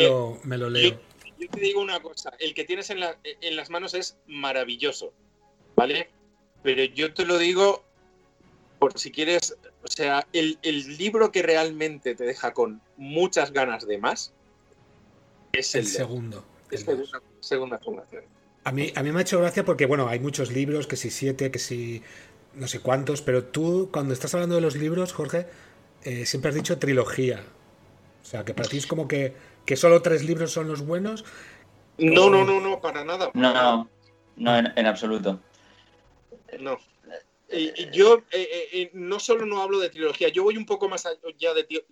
me, 0.45 0.57
lo, 0.57 0.71
leo. 0.71 0.99
Yo, 1.39 1.49
te 1.51 1.61
digo 1.61 1.81
una 1.81 2.01
cosa, 2.01 2.33
el 2.39 2.55
que 2.55 2.65
tienes 2.65 2.91
en, 2.91 3.01
las 3.01 3.71
manos 3.71 3.95
es 3.95 4.17
maravilloso, 4.27 5.13
¿vale? 5.77 6.09
Pero 6.63 6.85
yo 6.85 7.13
te 7.13 7.27
lo 7.27 7.39
digo 7.39 7.85
por 8.79 8.99
si 8.99 9.11
quieres, 9.11 9.57
o 9.83 9.89
sea, 9.89 10.27
el, 10.33 10.59
el 10.63 10.97
libro 10.97 11.31
que 11.31 11.43
realmente 11.43 12.15
te 12.15 12.25
deja 12.25 12.53
con 12.53 12.81
muchas 12.97 13.53
ganas 13.53 13.87
de 13.87 13.99
más 13.99 14.33
es 15.59 15.75
el, 15.75 15.87
segundo. 15.87 16.45
Es 16.71 16.87
segunda 17.41 17.79
fundación. 17.79 18.25
A 18.65 18.73
mí, 18.73 18.93
a 18.95 19.03
mí 19.03 19.13
me 19.13 19.19
ha 19.19 19.23
hecho 19.23 19.39
gracia 19.39 19.65
porque, 19.65 19.87
bueno, 19.87 20.09
hay 20.09 20.21
muchos 20.21 20.51
libros, 20.53 20.87
que 20.87 20.97
si 20.97 21.11
siete, 21.11 21.51
que 21.51 21.59
si 21.59 22.03
no 22.55 22.67
sé 22.69 22.81
cuántos, 22.81 23.21
pero 23.23 23.45
tú, 23.45 23.91
cuando 23.93 24.15
estás 24.15 24.35
hablando 24.35 24.55
de 24.55 24.61
los 24.61 24.77
libros, 24.77 25.13
Jorge, 25.13 25.47
eh, 26.05 26.25
siempre 26.27 26.51
has 26.51 26.55
dicho 26.55 26.79
trilogía. 26.79 27.45
O 28.23 28.25
sea, 28.25 28.45
que 28.45 28.55
para 28.55 28.69
ti 28.69 28.79
es 28.79 28.87
como 28.87 29.07
que, 29.07 29.35
que 29.67 29.77
solo 29.77 30.01
tres 30.03 30.25
libros 30.25 30.53
son 30.53 30.69
los 30.69 30.87
buenos. 30.87 31.25
No, 31.99 32.31
no, 32.31 32.45
no, 32.45 32.61
no, 32.61 32.81
para 32.81 33.05
nada. 33.05 33.31
no, 33.35 33.53
no, 33.53 33.91
no, 34.37 34.57
en, 34.57 34.87
absoluto. 34.87 35.41
No. 36.59 36.79
Y, 37.51 37.91
yo 37.91 38.23
eh, 38.31 38.69
eh, 38.73 38.91
no 38.95 39.21
solo 39.21 39.47
no 39.47 39.63
hablo 39.63 39.79
de 39.79 39.91
trilogía, 39.91 40.29
yo 40.29 40.43
voy 40.43 40.57
un 40.57 40.67
poco 40.67 40.89
más 40.89 41.07
allá 41.07 41.55
de 41.55 41.65
tío, 41.65 41.83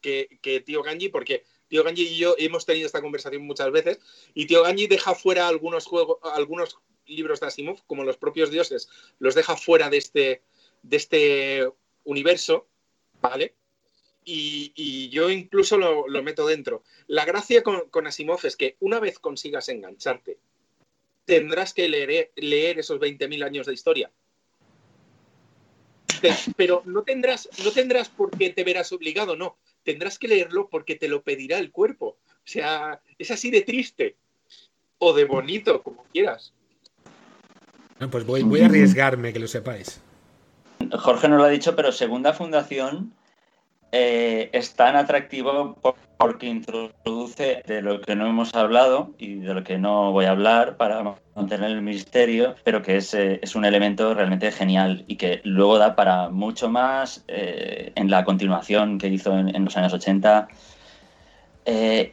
que, 0.00 0.38
que 0.40 0.60
Tío 0.60 0.82
Ganji, 0.82 1.10
porque 1.10 1.44
Tío 1.72 1.84
Ganji 1.84 2.02
y 2.02 2.18
yo 2.18 2.34
hemos 2.36 2.66
tenido 2.66 2.84
esta 2.84 3.00
conversación 3.00 3.46
muchas 3.46 3.72
veces, 3.72 3.98
y 4.34 4.44
Tío 4.44 4.62
Ganji 4.62 4.88
deja 4.88 5.14
fuera 5.14 5.48
algunos 5.48 5.86
juegos, 5.86 6.18
algunos 6.22 6.76
libros 7.06 7.40
de 7.40 7.46
Asimov, 7.46 7.82
como 7.86 8.04
los 8.04 8.18
propios 8.18 8.50
dioses, 8.50 8.90
los 9.18 9.34
deja 9.34 9.56
fuera 9.56 9.88
de 9.88 9.96
este, 9.96 10.42
de 10.82 10.96
este 10.98 11.72
universo, 12.04 12.66
¿vale? 13.22 13.54
Y, 14.22 15.08
yo 15.08 15.30
incluso 15.30 15.78
lo, 15.78 16.22
meto 16.22 16.46
dentro. 16.46 16.82
La 17.06 17.24
gracia 17.24 17.62
con, 17.62 18.06
Asimov 18.06 18.44
es 18.44 18.58
que 18.58 18.76
una 18.80 19.00
vez 19.00 19.18
consigas 19.18 19.70
engancharte, 19.70 20.36
tendrás 21.24 21.72
que 21.72 21.88
leer, 21.88 22.32
leer 22.36 22.80
esos 22.80 23.00
20.000 23.00 23.46
años 23.46 23.66
de 23.66 23.72
historia. 23.72 24.12
Pero 26.54 26.82
no 26.84 27.02
tendrás, 27.02 27.48
no 27.64 27.70
tendrás 27.70 28.10
por 28.10 28.36
qué 28.36 28.50
te 28.50 28.62
verás 28.62 28.92
obligado, 28.92 29.36
no. 29.36 29.56
Tendrás 29.84 30.18
que 30.18 30.28
leerlo 30.28 30.68
porque 30.68 30.94
te 30.94 31.08
lo 31.08 31.22
pedirá 31.22 31.58
el 31.58 31.70
cuerpo. 31.70 32.18
O 32.28 32.46
sea, 32.46 33.00
es 33.18 33.30
así 33.30 33.50
de 33.50 33.62
triste 33.62 34.16
o 34.98 35.12
de 35.12 35.24
bonito, 35.24 35.82
como 35.82 36.04
quieras. 36.12 36.52
pues 38.10 38.24
voy, 38.24 38.42
voy 38.42 38.60
a 38.60 38.66
arriesgarme, 38.66 39.32
que 39.32 39.38
lo 39.38 39.48
sepáis. 39.48 40.00
Jorge 40.98 41.28
no 41.28 41.36
lo 41.36 41.44
ha 41.44 41.48
dicho, 41.48 41.74
pero 41.74 41.92
Segunda 41.92 42.32
Fundación 42.32 43.12
eh, 43.94 44.48
es 44.54 44.72
tan 44.72 44.96
atractivo 44.96 45.76
porque 46.16 46.46
introduce 46.46 47.62
de 47.66 47.82
lo 47.82 48.00
que 48.00 48.16
no 48.16 48.26
hemos 48.26 48.54
hablado 48.54 49.10
y 49.18 49.34
de 49.34 49.52
lo 49.52 49.62
que 49.62 49.76
no 49.76 50.12
voy 50.12 50.24
a 50.24 50.30
hablar 50.30 50.78
para 50.78 51.16
mantener 51.34 51.72
el 51.72 51.82
misterio, 51.82 52.54
pero 52.64 52.80
que 52.80 52.96
es, 52.96 53.12
eh, 53.12 53.38
un 53.54 53.66
elemento 53.66 54.14
realmente 54.14 54.50
genial 54.50 55.04
y 55.08 55.16
que 55.16 55.42
luego 55.44 55.76
da 55.76 55.94
para 55.94 56.30
mucho 56.30 56.70
más 56.70 57.22
eh, 57.28 57.92
en 57.94 58.08
la 58.08 58.24
continuación 58.24 58.96
que 58.96 59.08
hizo 59.08 59.38
en, 59.38 59.62
los 59.62 59.76
años 59.76 59.92
80. 59.92 60.48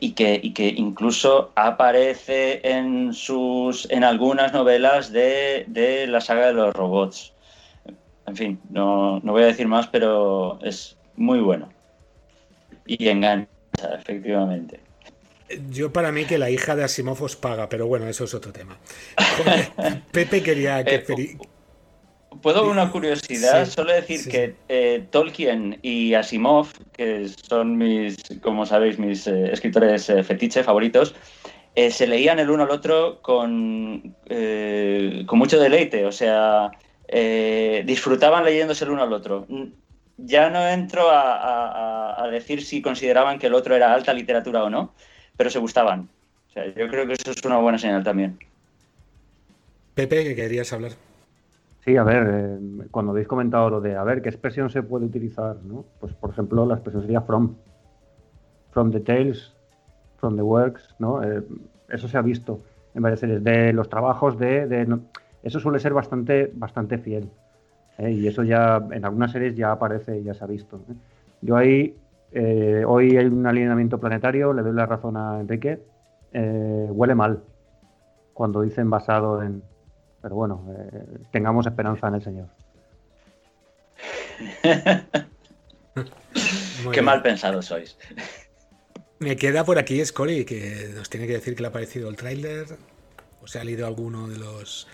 y, 0.01 0.11
que, 0.11 0.73
incluso 0.75 1.51
aparece 1.55 2.59
en 2.63 3.13
sus 3.13 3.89
en 3.89 4.03
algunas 4.03 4.51
novelas 4.51 5.13
de, 5.13 5.63
de 5.67 6.07
la 6.07 6.19
saga 6.19 6.47
de 6.47 6.53
los 6.53 6.73
robots. 6.73 7.33
En 8.27 8.35
fin, 8.35 8.59
no, 8.69 9.21
no 9.21 9.31
voy 9.31 9.43
a 9.43 9.47
decir 9.47 9.67
más, 9.67 9.87
pero 9.87 10.59
es, 10.61 10.98
muy 11.19 11.39
bueno. 11.39 11.69
Y 12.85 13.07
engancha, 13.07 13.49
efectivamente. 13.99 14.79
Yo 15.69 15.91
para 15.91 16.11
mí 16.11 16.25
que 16.25 16.37
la 16.37 16.49
hija 16.49 16.75
de 16.75 16.83
Asimov 16.83 17.21
os 17.21 17.35
paga, 17.35 17.69
pero 17.69 17.87
bueno, 17.87 18.07
eso 18.07 18.23
es 18.23 18.33
otro 18.33 18.51
tema. 18.51 18.77
Pepe 20.11 20.41
quería 20.41 20.83
que... 20.83 20.95
Eh, 20.95 21.37
Puedo 22.41 22.69
una 22.69 22.91
curiosidad, 22.91 23.67
solo 23.67 23.91
decir 23.91 24.29
que 24.29 24.55
eh, 24.69 25.03
Tolkien 25.09 25.79
y 25.81 26.13
Asimov, 26.13 26.67
que 26.93 27.27
son 27.27 27.77
mis, 27.77 28.17
como 28.41 28.65
sabéis, 28.65 28.99
mis 28.99 29.27
eh, 29.27 29.51
escritores 29.51 30.05
fetiche 30.23 30.63
favoritos, 30.63 31.15
se 31.75 32.07
leían 32.07 32.39
el 32.39 32.49
uno 32.49 32.63
al 32.63 32.71
otro 32.71 33.21
con, 33.21 34.15
con 34.27 35.39
mucho 35.39 35.59
deleite, 35.59 36.05
o 36.05 36.11
sea, 36.11 36.71
disfrutaban 37.85 38.43
leyéndose 38.43 38.83
el 38.83 38.91
uno 38.91 39.03
al 39.03 39.13
otro 39.13 39.47
ya 40.25 40.49
no 40.49 40.67
entro 40.67 41.09
a, 41.11 42.27
decir 42.31 42.63
si 42.63 42.81
consideraban 42.81 43.39
que 43.39 43.47
el 43.47 43.55
otro 43.55 43.75
era 43.75 43.93
alta 43.93 44.13
literatura 44.13 44.63
o 44.63 44.69
no, 44.69 44.93
pero 45.35 45.49
se 45.49 45.59
gustaban. 45.59 46.09
O 46.47 46.51
sea, 46.51 46.65
yo 46.67 46.87
creo 46.87 47.07
que 47.07 47.13
eso 47.13 47.31
es 47.31 47.43
una 47.43 47.57
buena 47.57 47.79
señal 47.79 48.03
también. 48.03 48.37
Pepe, 49.95 50.23
que 50.23 50.35
querías 50.35 50.71
hablar. 50.71 50.91
Sí, 51.83 51.97
a 51.97 52.03
ver, 52.03 52.27
eh, 52.31 52.87
cuando 52.91 53.11
habéis 53.11 53.27
comentado 53.27 53.69
lo 53.69 53.81
de, 53.81 53.95
a 53.95 54.03
ver, 54.03 54.21
¿qué 54.21 54.29
expresión 54.29 54.69
se 54.69 54.83
puede 54.83 55.05
utilizar? 55.05 55.55
¿no? 55.63 55.85
Pues, 55.99 56.13
por 56.13 56.29
ejemplo, 56.29 56.65
la 56.65 56.75
expresión 56.75 57.03
sería 57.03 57.21
from. 57.21 57.55
From 58.71 58.91
the 58.91 58.99
tales, 58.99 59.53
from 60.17 60.35
the 60.35 60.43
works, 60.43 60.95
¿no? 60.99 61.23
Eh, 61.23 61.41
eso 61.89 62.07
se 62.07 62.17
ha 62.17 62.21
visto 62.21 62.61
en 62.93 63.01
varias 63.01 63.21
series. 63.21 63.43
De 63.43 63.73
los 63.73 63.89
trabajos 63.89 64.37
de... 64.37 64.87
eso 65.41 65.59
suele 65.59 65.79
ser 65.79 65.93
bastante, 65.93 66.51
bastante 66.53 66.99
fiel. 66.99 67.29
¿Eh? 67.99 68.11
y 68.11 68.27
eso 68.27 68.43
ya 68.43 68.81
en 68.91 69.05
algunas 69.05 69.31
series 69.31 69.55
ya 69.55 69.71
aparece 69.71 70.19
y 70.19 70.23
ya 70.23 70.33
se 70.33 70.43
ha 70.43 70.47
visto. 70.47 70.77
¿eh? 70.89 70.93
Yo 71.41 71.55
ahí, 71.55 71.95
eh, 72.31 72.83
hoy 72.87 73.17
hay 73.17 73.25
un 73.25 73.45
alineamiento 73.45 73.99
planetario, 73.99 74.53
le 74.53 74.61
doy 74.61 74.73
la 74.73 74.85
razón 74.85 75.17
a 75.17 75.39
Enrique, 75.39 75.79
huele 76.33 77.15
mal 77.15 77.43
cuando 78.33 78.61
dicen 78.61 78.89
basado 78.89 79.43
en... 79.43 79.61
Pero 80.21 80.35
bueno, 80.35 80.65
tengamos 81.31 81.65
esperanza 81.65 82.09
en 82.09 82.15
el 82.15 82.21
Señor. 82.21 82.47
Qué 86.91 87.01
mal 87.01 87.21
pensados 87.21 87.65
sois. 87.65 87.97
Me 89.19 89.37
queda 89.37 89.63
por 89.63 89.77
aquí 89.77 90.03
Scully, 90.03 90.45
que 90.45 90.91
nos 90.95 91.09
tiene 91.09 91.27
que 91.27 91.33
decir 91.33 91.55
que 91.55 91.61
le 91.61 91.69
ha 91.69 91.71
parecido 91.71 92.09
el 92.09 92.17
tráiler, 92.17 92.65
o 93.41 93.47
se 93.47 93.59
ha 93.59 93.63
leído 93.63 93.87
alguno 93.87 94.27
de 94.27 94.37
los 94.37 94.87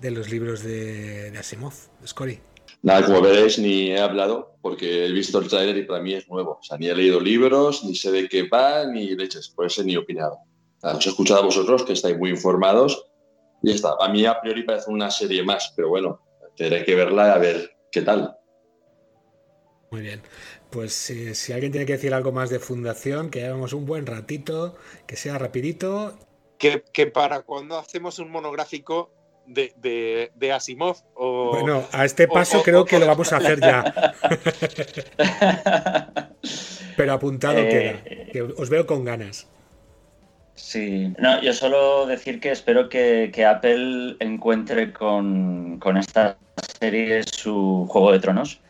de 0.00 0.10
los 0.10 0.30
libros 0.30 0.62
de, 0.62 1.32
Asimov, 1.38 1.74
Scory. 2.06 2.40
Nada, 2.82 3.06
como 3.06 3.22
veréis, 3.22 3.58
ni 3.58 3.90
he 3.90 3.98
hablado 3.98 4.56
porque 4.60 5.06
he 5.06 5.12
visto 5.12 5.38
el 5.38 5.48
trailer 5.48 5.76
y 5.76 5.84
para 5.84 6.02
mí 6.02 6.14
es 6.14 6.28
nuevo. 6.28 6.58
O 6.60 6.62
sea, 6.62 6.76
ni 6.76 6.88
he 6.88 6.94
leído 6.94 7.20
libros, 7.20 7.84
ni 7.84 7.94
sé 7.94 8.10
de 8.10 8.28
qué 8.28 8.48
va, 8.48 8.84
ni 8.86 9.14
leches, 9.14 9.48
por 9.48 9.66
eso 9.66 9.82
ni 9.82 9.94
he 9.94 9.98
opinado. 9.98 10.38
os 10.82 11.06
he 11.06 11.08
escuchado 11.08 11.40
a 11.40 11.44
vosotros, 11.44 11.84
que 11.84 11.92
estáis 11.92 12.18
muy 12.18 12.30
informados, 12.30 13.06
y 13.62 13.72
está. 13.72 13.94
A 14.00 14.08
mí 14.08 14.26
a 14.26 14.40
priori 14.40 14.64
parece 14.64 14.90
una 14.90 15.10
serie 15.10 15.42
más, 15.42 15.72
pero 15.76 15.88
bueno, 15.88 16.20
tendré 16.56 16.84
que 16.84 16.94
verla 16.94 17.32
a 17.32 17.38
ver 17.38 17.76
qué 17.90 18.02
tal. 18.02 18.36
Muy 19.90 20.00
bien. 20.00 20.22
Pues 20.70 20.92
si 20.92 21.52
alguien 21.52 21.72
tiene 21.72 21.86
que 21.86 21.94
decir 21.94 22.12
algo 22.12 22.32
más 22.32 22.50
de 22.50 22.58
Fundación, 22.58 23.30
que 23.30 23.44
hagamos 23.44 23.72
un 23.72 23.86
buen 23.86 24.04
ratito, 24.04 24.74
que 25.06 25.16
sea 25.16 25.38
rapidito. 25.38 26.18
Que, 26.58 26.82
que 26.92 27.06
para 27.06 27.42
cuando 27.42 27.78
hacemos 27.78 28.18
un 28.18 28.30
monográfico 28.30 29.15
de, 29.46 30.52
Asimov. 30.52 30.96
O, 31.14 31.50
bueno, 31.52 31.84
a 31.92 32.04
este 32.04 32.28
paso 32.28 32.62
creo 32.62 32.84
que 32.84 32.98
lo 32.98 33.06
vamos 33.06 33.32
a 33.32 33.38
hacer 33.38 33.60
ya. 33.60 34.14
Pero 36.96 37.12
apuntado 37.12 37.56
queda, 37.56 38.00
eh, 38.04 38.28
que 38.32 38.42
os 38.42 38.70
veo 38.70 38.86
con 38.86 39.04
ganas. 39.04 39.48
Sí, 40.54 41.12
no, 41.18 41.42
yo 41.42 41.52
solo 41.52 42.06
decir 42.06 42.40
que 42.40 42.50
espero 42.50 42.88
que, 42.88 43.46
Apple 43.46 44.16
encuentre 44.20 44.92
con, 44.92 45.78
esta 45.98 46.38
serie 46.80 47.22
su 47.24 47.86
Juego 47.90 48.12
de 48.12 48.20
Tronos 48.20 48.60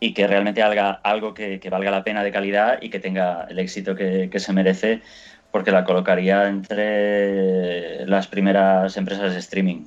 y 0.00 0.12
que 0.12 0.26
realmente 0.26 0.62
haga 0.62 0.90
algo 0.90 1.32
que, 1.32 1.58
valga 1.70 1.90
la 1.90 2.04
pena 2.04 2.22
de 2.22 2.30
calidad 2.30 2.78
y 2.82 2.90
que 2.90 3.00
tenga 3.00 3.46
el 3.48 3.58
éxito 3.58 3.94
que, 3.94 4.28
que 4.30 4.38
se 4.38 4.52
merece, 4.52 5.00
porque 5.50 5.70
la 5.70 5.84
colocaría 5.84 6.46
entre 6.46 8.04
las 8.06 8.26
primeras 8.26 8.98
empresas 8.98 9.32
de 9.32 9.38
streaming 9.38 9.86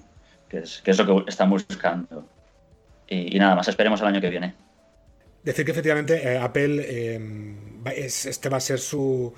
que 0.50 0.60
es, 0.60 0.98
lo 0.98 1.24
que 1.24 1.30
estamos 1.30 1.68
buscando. 1.68 2.28
Y, 3.08 3.38
nada 3.40 3.56
más, 3.56 3.68
esperemos 3.68 4.02
el 4.02 4.08
año 4.08 4.22
que 4.22 4.30
viene. 4.30 4.54
Decir 5.44 5.66
que 5.66 5.72
efectivamente 5.72 6.16
eh, 6.16 6.38
Apple, 6.38 6.86
eh, 6.86 7.56
este 7.96 8.50
va 8.50 8.58
a 8.58 8.62
ser 8.62 8.80
su, 8.80 9.34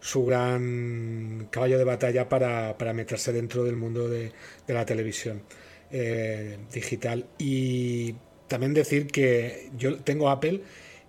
su 0.00 0.26
gran 0.26 1.48
caballo 1.50 1.78
de 1.78 1.84
batalla 1.84 2.28
para, 2.28 2.74
meterse 2.92 3.32
dentro 3.32 3.64
del 3.64 3.76
mundo 3.76 4.08
de, 4.08 4.32
la 4.68 4.84
televisión 4.84 5.42
eh, 5.90 6.58
digital. 6.70 7.24
Y 7.38 8.14
también 8.46 8.74
decir 8.74 9.06
que 9.06 9.70
yo 9.78 9.96
tengo 10.00 10.28
Apple 10.28 10.60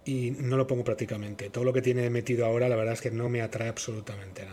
y 0.05 0.31
no 0.31 0.55
lo 0.55 0.65
pongo 0.65 0.85
prácticamente. 0.85 1.49
Todo 1.49 1.65
lo 1.65 1.73
que 1.73 1.81
tiene 1.81 2.09
metido 2.09 2.45
ahora, 2.45 2.69
la 2.69 2.77
verdad 2.77 2.93
es 2.93 3.01
que 3.01 3.11
no 3.11 3.27
me 3.27 3.41
atrae 3.41 3.67
absolutamente 3.67 4.45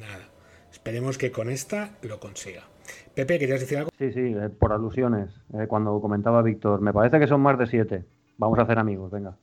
nada. 0.00 0.28
Esperemos 0.72 1.18
que 1.18 1.30
con 1.30 1.50
esta 1.50 1.98
lo 2.00 2.18
consiga. 2.18 2.66
Pepe, 3.14 3.38
¿querías 3.38 3.60
decir 3.60 3.78
algo? 3.78 3.90
Sí, 3.98 4.12
sí, 4.12 4.20
eh, 4.20 4.48
por 4.48 4.72
alusiones. 4.72 5.30
Eh, 5.54 5.66
cuando 5.68 6.00
comentaba 6.00 6.42
Víctor, 6.42 6.80
me 6.80 6.92
parece 6.92 7.18
que 7.18 7.26
son 7.26 7.40
más 7.40 7.58
de 7.58 7.66
siete. 7.66 8.04
Vamos 8.38 8.58
a 8.58 8.62
hacer 8.62 8.78
amigos, 8.78 9.10
venga. 9.10 9.36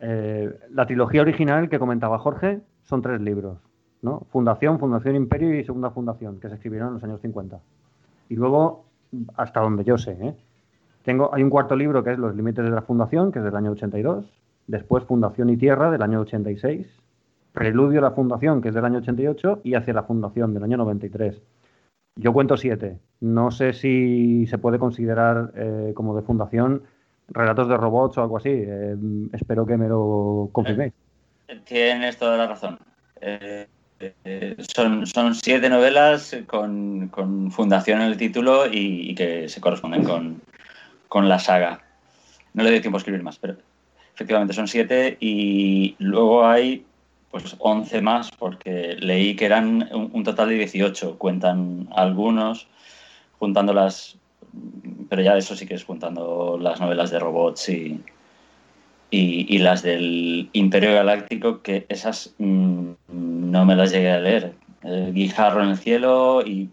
Eh, 0.00 0.52
la 0.70 0.86
trilogía 0.86 1.22
original 1.22 1.68
que 1.68 1.78
comentaba 1.78 2.18
Jorge 2.18 2.60
son 2.82 3.02
tres 3.02 3.20
libros, 3.20 3.58
¿no? 4.02 4.26
Fundación, 4.30 4.78
Fundación 4.78 5.16
Imperio 5.16 5.54
y 5.58 5.64
Segunda 5.64 5.90
Fundación, 5.90 6.40
que 6.40 6.48
se 6.48 6.54
escribieron 6.54 6.88
en 6.88 6.94
los 6.94 7.04
años 7.04 7.20
50. 7.20 7.60
Y 8.28 8.36
luego, 8.36 8.86
hasta 9.36 9.60
donde 9.60 9.84
yo 9.84 9.98
sé, 9.98 10.34
Tengo, 11.04 11.34
hay 11.34 11.42
un 11.42 11.50
cuarto 11.50 11.76
libro 11.76 12.02
que 12.02 12.12
es 12.12 12.18
Los 12.18 12.34
Límites 12.34 12.64
de 12.64 12.70
la 12.70 12.82
Fundación, 12.82 13.30
que 13.30 13.38
es 13.38 13.44
del 13.44 13.56
año 13.56 13.72
82. 13.72 14.24
Después 14.66 15.04
Fundación 15.04 15.50
y 15.50 15.56
Tierra, 15.58 15.90
del 15.90 16.02
año 16.02 16.20
86. 16.20 16.86
Preludio 17.52 18.00
a 18.00 18.02
la 18.02 18.10
Fundación, 18.12 18.62
que 18.62 18.70
es 18.70 18.74
del 18.74 18.84
año 18.86 18.98
88. 18.98 19.60
Y 19.62 19.74
Hacia 19.74 19.92
la 19.92 20.04
Fundación, 20.04 20.54
del 20.54 20.64
año 20.64 20.78
93. 20.78 21.42
Yo 22.16 22.32
cuento 22.32 22.56
siete. 22.56 22.98
No 23.20 23.50
sé 23.50 23.72
si 23.72 24.46
se 24.46 24.58
puede 24.58 24.78
considerar 24.78 25.52
eh, 25.56 25.92
como 25.94 26.16
de 26.16 26.22
fundación 26.22 26.82
relatos 27.28 27.68
de 27.68 27.76
robots 27.76 28.18
o 28.18 28.22
algo 28.22 28.36
así. 28.36 28.50
Eh, 28.52 28.96
espero 29.32 29.66
que 29.66 29.76
me 29.76 29.88
lo 29.88 30.48
confirméis. 30.52 30.92
Eh, 31.48 31.60
tienes 31.64 32.16
toda 32.16 32.36
la 32.36 32.46
razón. 32.46 32.78
son, 34.74 35.06
son 35.06 35.34
siete 35.34 35.68
novelas 35.68 36.36
con, 36.46 37.10
fundación 37.50 38.00
en 38.00 38.06
el 38.08 38.16
título 38.16 38.66
y, 38.70 39.14
que 39.14 39.48
se 39.48 39.60
corresponden 39.60 40.04
con, 40.04 40.40
con 41.08 41.28
la 41.28 41.38
saga. 41.38 41.80
No 42.52 42.62
le 42.62 42.70
doy 42.70 42.80
tiempo 42.80 42.98
a 42.98 43.00
escribir 43.00 43.22
más, 43.22 43.38
pero 43.38 43.56
efectivamente 44.14 44.54
son 44.54 44.68
siete 44.68 45.16
y 45.18 45.96
luego 45.98 46.46
hay 46.46 46.84
pues 47.34 47.56
11 47.58 48.00
más 48.00 48.30
porque 48.30 48.94
leí 48.96 49.34
que 49.34 49.46
eran 49.46 49.90
un, 49.92 50.22
total 50.22 50.50
de 50.50 50.54
18, 50.54 51.18
cuentan 51.18 51.88
algunos, 51.90 52.68
juntándolas, 53.40 54.16
pero 55.08 55.20
ya 55.20 55.36
eso 55.36 55.56
sí 55.56 55.66
que 55.66 55.74
es 55.74 55.82
juntando 55.82 56.56
las 56.60 56.80
novelas 56.80 57.10
de 57.10 57.18
robots 57.18 57.70
y, 57.70 58.00
y, 59.10 59.52
y 59.52 59.58
las 59.58 59.82
del 59.82 60.48
Imperio 60.52 60.94
Galáctico, 60.94 61.60
que 61.60 61.86
esas 61.88 62.32
mm, 62.38 62.90
no 63.08 63.64
me 63.64 63.74
las 63.74 63.90
llegué 63.90 64.12
a 64.12 64.20
leer. 64.20 64.54
El 64.84 65.12
guijarro 65.12 65.64
en 65.64 65.70
el 65.70 65.76
cielo 65.76 66.40
y 66.46 66.68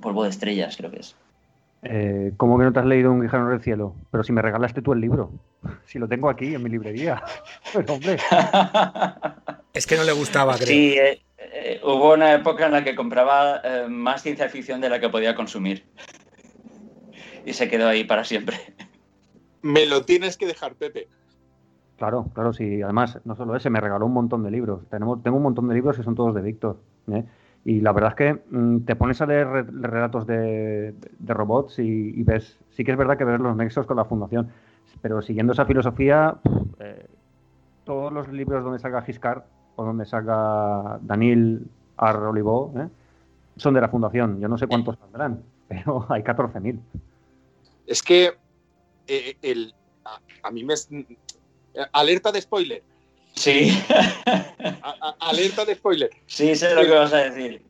polvo 0.00 0.22
de 0.22 0.30
estrellas, 0.30 0.76
creo 0.76 0.92
que 0.92 1.00
es. 1.00 1.16
Eh, 1.82 2.32
¿Cómo 2.36 2.58
que 2.58 2.64
no 2.64 2.72
te 2.72 2.80
has 2.80 2.86
leído 2.86 3.12
Un 3.12 3.20
guijarro 3.20 3.50
del 3.50 3.60
cielo? 3.62 3.94
Pero 4.10 4.24
si 4.24 4.32
me 4.32 4.42
regalaste 4.42 4.82
tú 4.82 4.92
el 4.92 5.00
libro. 5.00 5.30
Si 5.86 5.98
lo 5.98 6.08
tengo 6.08 6.28
aquí 6.28 6.54
en 6.54 6.62
mi 6.62 6.70
librería. 6.70 7.22
Pero 7.72 7.94
hombre, 7.94 8.16
Es 9.72 9.86
que 9.86 9.96
no 9.96 10.04
le 10.04 10.12
gustaba, 10.12 10.54
creo. 10.56 10.66
Sí, 10.66 10.94
eh, 10.98 11.20
eh, 11.38 11.80
hubo 11.84 12.14
una 12.14 12.34
época 12.34 12.66
en 12.66 12.72
la 12.72 12.84
que 12.84 12.94
compraba 12.94 13.60
eh, 13.62 13.86
más 13.88 14.22
ciencia 14.22 14.48
ficción 14.48 14.80
de 14.80 14.88
la 14.88 15.00
que 15.00 15.08
podía 15.08 15.34
consumir. 15.34 15.84
Y 17.44 17.52
se 17.52 17.68
quedó 17.68 17.88
ahí 17.88 18.04
para 18.04 18.24
siempre. 18.24 18.56
Me 19.62 19.86
lo 19.86 20.04
tienes 20.04 20.36
que 20.36 20.46
dejar, 20.46 20.74
Pepe. 20.74 21.08
claro, 21.96 22.30
claro, 22.34 22.52
sí. 22.52 22.82
Además, 22.82 23.18
no 23.24 23.36
solo 23.36 23.56
ese, 23.56 23.70
me 23.70 23.80
regaló 23.80 24.06
un 24.06 24.12
montón 24.12 24.42
de 24.42 24.50
libros. 24.50 24.88
Tenemos, 24.88 25.22
tengo 25.22 25.36
un 25.36 25.42
montón 25.44 25.68
de 25.68 25.74
libros 25.74 25.96
que 25.96 26.02
son 26.02 26.14
todos 26.14 26.34
de 26.34 26.42
Víctor. 26.42 26.80
¿eh? 27.12 27.24
Y 27.68 27.80
la 27.80 27.90
verdad 27.92 28.10
es 28.10 28.16
que 28.16 28.42
mm, 28.56 28.84
te 28.84 28.94
pones 28.94 29.20
a 29.20 29.26
leer 29.26 29.48
re- 29.48 29.62
relatos 29.64 30.24
de, 30.24 30.94
robots 31.26 31.80
y, 31.80 32.22
ves, 32.22 32.56
sí 32.70 32.84
que 32.84 32.92
es 32.92 32.96
verdad 32.96 33.18
que 33.18 33.24
ves 33.24 33.40
los 33.40 33.56
nexos 33.56 33.86
con 33.86 33.96
la 33.96 34.04
fundación, 34.04 34.52
pero 35.02 35.20
siguiendo 35.20 35.52
esa 35.52 35.66
filosofía, 35.66 36.36
eh, 36.78 37.06
todos 37.84 38.12
los 38.12 38.28
libros 38.28 38.62
donde 38.62 38.78
salga 38.78 39.02
Giscard 39.02 39.42
o 39.74 39.84
donde 39.84 40.06
salga 40.06 41.00
Daniel 41.02 41.66
R. 42.00 42.18
Olivo 42.18 42.72
¿eh? 42.76 42.88
son 43.56 43.74
de 43.74 43.80
la 43.80 43.88
fundación. 43.88 44.38
Yo 44.38 44.46
no 44.46 44.58
sé 44.58 44.68
cuántos 44.68 44.96
saldrán, 44.98 45.42
pero 45.68 46.06
hay 46.08 46.22
14.000. 46.22 46.78
Es 47.88 48.00
que 48.00 48.30
eh, 49.08 49.36
el, 49.42 49.74
a, 50.04 50.20
a 50.46 50.50
mí 50.52 50.62
me... 50.62 50.74
es- 50.74 50.88
Alerta 51.92 52.30
de 52.30 52.40
spoiler. 52.40 52.82
Sí, 53.46 53.70
a- 54.82 54.96
a- 55.00 55.16
alerta 55.30 55.64
de 55.64 55.76
spoiler. 55.76 56.10
sí, 56.26 56.56
sé 56.56 56.74
lo 56.74 56.82
que 56.82 56.90
vas 56.90 57.12
a 57.12 57.30
decir. 57.30 57.62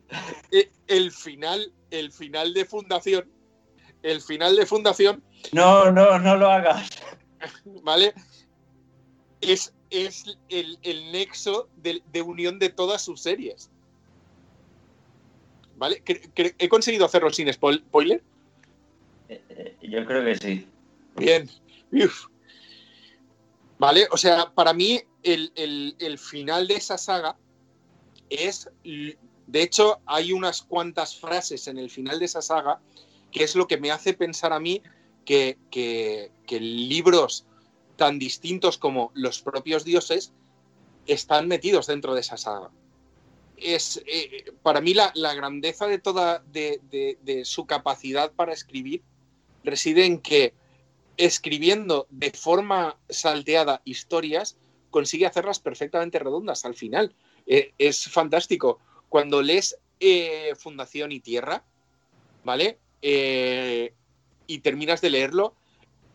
Eh, 0.51 0.71
El 0.89 1.11
final, 1.13 1.71
el 1.91 2.13
final 2.13 2.55
de 2.55 2.65
Fundación, 2.65 3.29
el 4.03 4.21
final 4.23 4.57
de 4.57 4.65
Fundación, 4.65 5.23
No, 5.53 5.91
no, 5.91 6.19
no 6.19 6.37
lo 6.37 6.49
hagas. 6.51 6.89
¿vale? 7.83 8.15
Es, 9.43 9.75
es 9.91 10.25
el, 10.49 10.79
el 10.83 11.13
nexo 11.13 11.69
de, 11.77 12.01
de 12.11 12.23
unión 12.23 12.59
de 12.59 12.71
todas 12.71 13.03
sus 13.03 13.21
series. 13.21 13.71
¿Vale? 15.77 16.03
He 16.59 16.69
conseguido 16.71 17.05
hacerlo 17.05 17.31
sin 17.31 17.49
spoil- 17.49 17.81
spoiler. 17.89 18.23
Eh, 19.29 19.77
Yo 19.83 20.07
creo 20.07 20.25
que 20.25 20.37
sí. 20.37 20.67
Bien. 21.17 21.51
Uf. 21.93 22.27
Vale, 23.79 24.09
o 24.11 24.17
sea, 24.17 24.51
para 24.55 24.73
mí 24.73 25.03
el, 25.27 25.53
el- 25.99 26.19
final 26.19 26.67
de 26.69 26.75
esa 26.75 26.97
saga 26.99 27.37
es... 28.31 28.71
De 28.83 29.63
hecho, 29.63 30.01
hay 30.07 30.33
unas 30.33 30.63
cuantas 30.63 31.17
frases 31.17 31.69
en 31.69 31.79
el 31.79 31.91
final 31.91 32.19
de 32.19 32.25
esa 32.25 32.43
saga 32.43 32.81
que 33.31 33.45
es 33.45 33.55
lo 33.55 33.67
que 33.69 33.77
me 33.77 33.91
hace 33.91 34.13
pensar 34.15 34.53
a 34.53 34.59
mí 34.61 34.83
que, 35.25 35.59
que- 35.71 36.33
libros 36.61 37.45
tan 37.97 38.19
distintos 38.19 38.79
como 38.79 39.11
los 39.15 39.43
propios 39.43 39.85
dioses 39.85 40.33
están 41.07 41.49
metidos 41.49 41.87
dentro 41.87 42.15
de 42.15 42.21
esa 42.21 42.37
saga. 42.37 42.71
Es, 43.57 44.03
eh, 44.07 44.53
para 44.63 44.81
mí 44.81 44.95
la, 44.95 45.13
grandeza 45.35 45.87
de 45.87 45.99
toda 45.99 46.41
de- 46.53 46.81
de 47.23 47.45
su 47.45 47.67
capacidad 47.67 48.33
para 48.33 48.53
escribir 48.53 49.03
reside 49.65 50.05
en 50.07 50.21
que 50.21 50.55
escribiendo 51.17 52.07
de 52.11 52.31
forma 52.31 52.99
salteada 53.09 53.81
historias, 53.85 54.57
consigue 54.97 55.27
hacerlas 55.27 55.61
perfectamente 55.61 56.19
redondas 56.19 56.65
al 56.65 56.75
final. 56.75 57.15
Eh, 57.47 57.75
es 57.77 58.09
fantástico. 58.09 58.79
Cuando 59.11 59.43
lees 59.43 59.77
eh, 60.01 60.55
Fundación 60.57 61.13
y 61.13 61.21
Tierra, 61.21 61.63
¿vale? 62.45 62.79
Eh, 63.03 63.93
y 64.47 64.61
terminas 64.61 65.03
de 65.03 65.11
leerlo, 65.11 65.55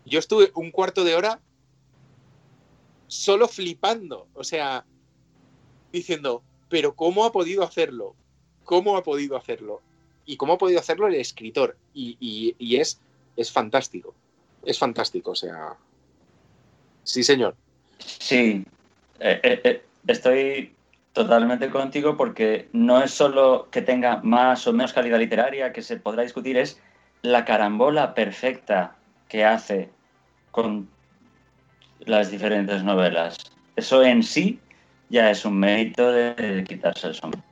yo 0.04 0.18
estuve 0.18 0.52
un 0.56 0.72
cuarto 0.72 1.04
de 1.04 1.14
hora 1.14 1.40
solo 3.06 3.48
flipando, 3.48 4.28
o 4.34 4.44
sea, 4.44 4.84
diciendo, 5.92 6.42
pero 6.68 6.96
¿cómo 6.96 7.26
ha 7.26 7.32
podido 7.32 7.62
hacerlo? 7.62 8.16
¿Cómo 8.64 8.98
ha 8.98 9.04
podido 9.04 9.38
hacerlo? 9.38 9.84
Y 10.26 10.38
cómo 10.38 10.54
ha 10.54 10.58
podido 10.58 10.80
hacerlo 10.80 11.06
el 11.06 11.14
escritor. 11.14 11.78
Y, 11.94 12.18
y- 12.20 12.78
es, 12.78 13.00
es 13.36 13.52
fantástico 13.52 14.16
es 14.64 14.80
fantástico, 14.80 15.32
o 15.32 15.36
sea. 15.36 15.76
Sí, 17.04 17.24
señor. 17.24 17.56
Sí, 18.06 18.66
eh, 19.20 19.40
eh, 19.44 19.62
eh, 19.64 19.84
estoy 20.08 20.74
totalmente 21.14 21.70
contigo 21.70 22.18
porque 22.18 22.70
no 22.74 23.04
es 23.04 23.12
solo 23.12 23.68
que 23.72 23.82
tenga 23.82 24.22
más 24.24 24.66
o 24.68 24.74
menos 24.74 24.94
calidad 24.94 25.20
literaria 25.20 25.74
que 25.74 25.82
se 25.82 25.98
podrá 25.98 26.24
discutir, 26.24 26.58
es 26.58 26.80
la 27.22 27.46
carambola 27.46 28.14
perfecta 28.14 28.96
que 29.28 29.46
hace 29.46 29.90
con 30.52 30.90
las 32.00 32.32
diferentes 32.32 32.84
novelas. 32.84 33.38
Eso 33.76 34.04
en 34.04 34.24
sí 34.24 34.60
ya 35.10 35.30
es 35.30 35.46
un 35.46 35.60
mérito 35.60 36.12
de 36.12 36.64
quitarse 36.68 37.08
el 37.08 37.16
sombrero. 37.16 37.46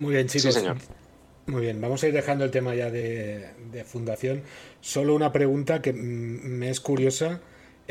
Muy 0.00 0.14
bien, 0.14 0.26
chicos. 0.26 0.54
Sí, 0.54 0.60
señor. 0.60 0.76
Muy 1.46 1.62
bien, 1.62 1.80
vamos 1.80 2.02
a 2.02 2.08
ir 2.08 2.12
dejando 2.12 2.44
el 2.44 2.50
tema 2.50 2.74
ya 2.74 2.90
de, 2.90 3.50
de 3.72 3.84
fundación. 3.84 4.42
Solo 4.80 5.14
una 5.14 5.32
pregunta 5.32 5.80
que 5.82 5.92
mm, 5.92 6.58
me 6.58 6.70
es 6.70 6.80
curiosa. 6.80 7.40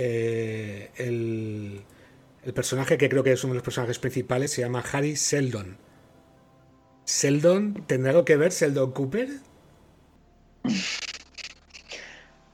Eh, 0.04 0.90
el, 0.98 1.82
el 2.44 2.54
personaje 2.54 2.98
que 2.98 3.08
creo 3.08 3.24
que 3.24 3.34
es 3.34 3.44
uno 3.44 3.54
de 3.54 3.58
los 3.58 3.64
personajes 3.64 4.00
principales 4.00 4.52
se 4.52 4.62
llama 4.62 4.84
Harry 4.92 5.16
Seldon. 5.16 5.78
¿Seldon 7.06 7.84
tendrá 7.86 8.10
algo 8.12 8.26
que 8.26 8.38
ver 8.38 8.52
Seldon 8.52 8.92
Cooper? 8.92 9.30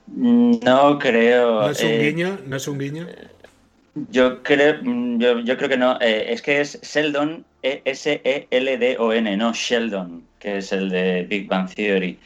No 0.07 0.97
creo. 0.99 1.61
¿No 1.61 1.69
es 1.69 1.83
un 1.83 1.89
eh, 1.89 1.99
guiño? 1.99 2.39
¿No 2.45 2.55
es 2.57 2.67
un 2.67 2.77
guiño? 2.79 3.07
Yo 4.11 4.43
creo, 4.43 4.75
mm, 4.83 5.19
yo, 5.19 5.39
yo 5.39 5.57
creo 5.57 5.69
que 5.69 5.77
no. 5.77 5.99
Eh, 6.01 6.31
es 6.33 6.41
que 6.41 6.61
es 6.61 6.79
Sheldon, 6.81 7.45
E- 7.61 7.81
S-E-L-D-O-N, 7.85 9.37
no 9.37 9.53
Sheldon, 9.53 10.23
que 10.39 10.57
es 10.57 10.71
el 10.71 10.89
de 10.89 11.23
Big 11.23 11.47
Bang 11.47 11.69
Theory. 11.73 12.19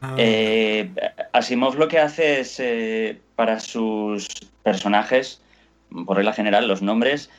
Ah, 0.00 0.14
Eh, 0.18 0.90
Asimov 1.32 1.76
lo 1.76 1.88
que 1.88 1.98
hace 1.98 2.40
es, 2.40 2.60
eh, 2.60 3.18
para 3.34 3.60
sus 3.60 4.28
personajes, 4.62 5.40
por 6.04 6.16
regla 6.16 6.32
general, 6.32 6.68
los 6.68 6.82
nombres, 6.82 7.30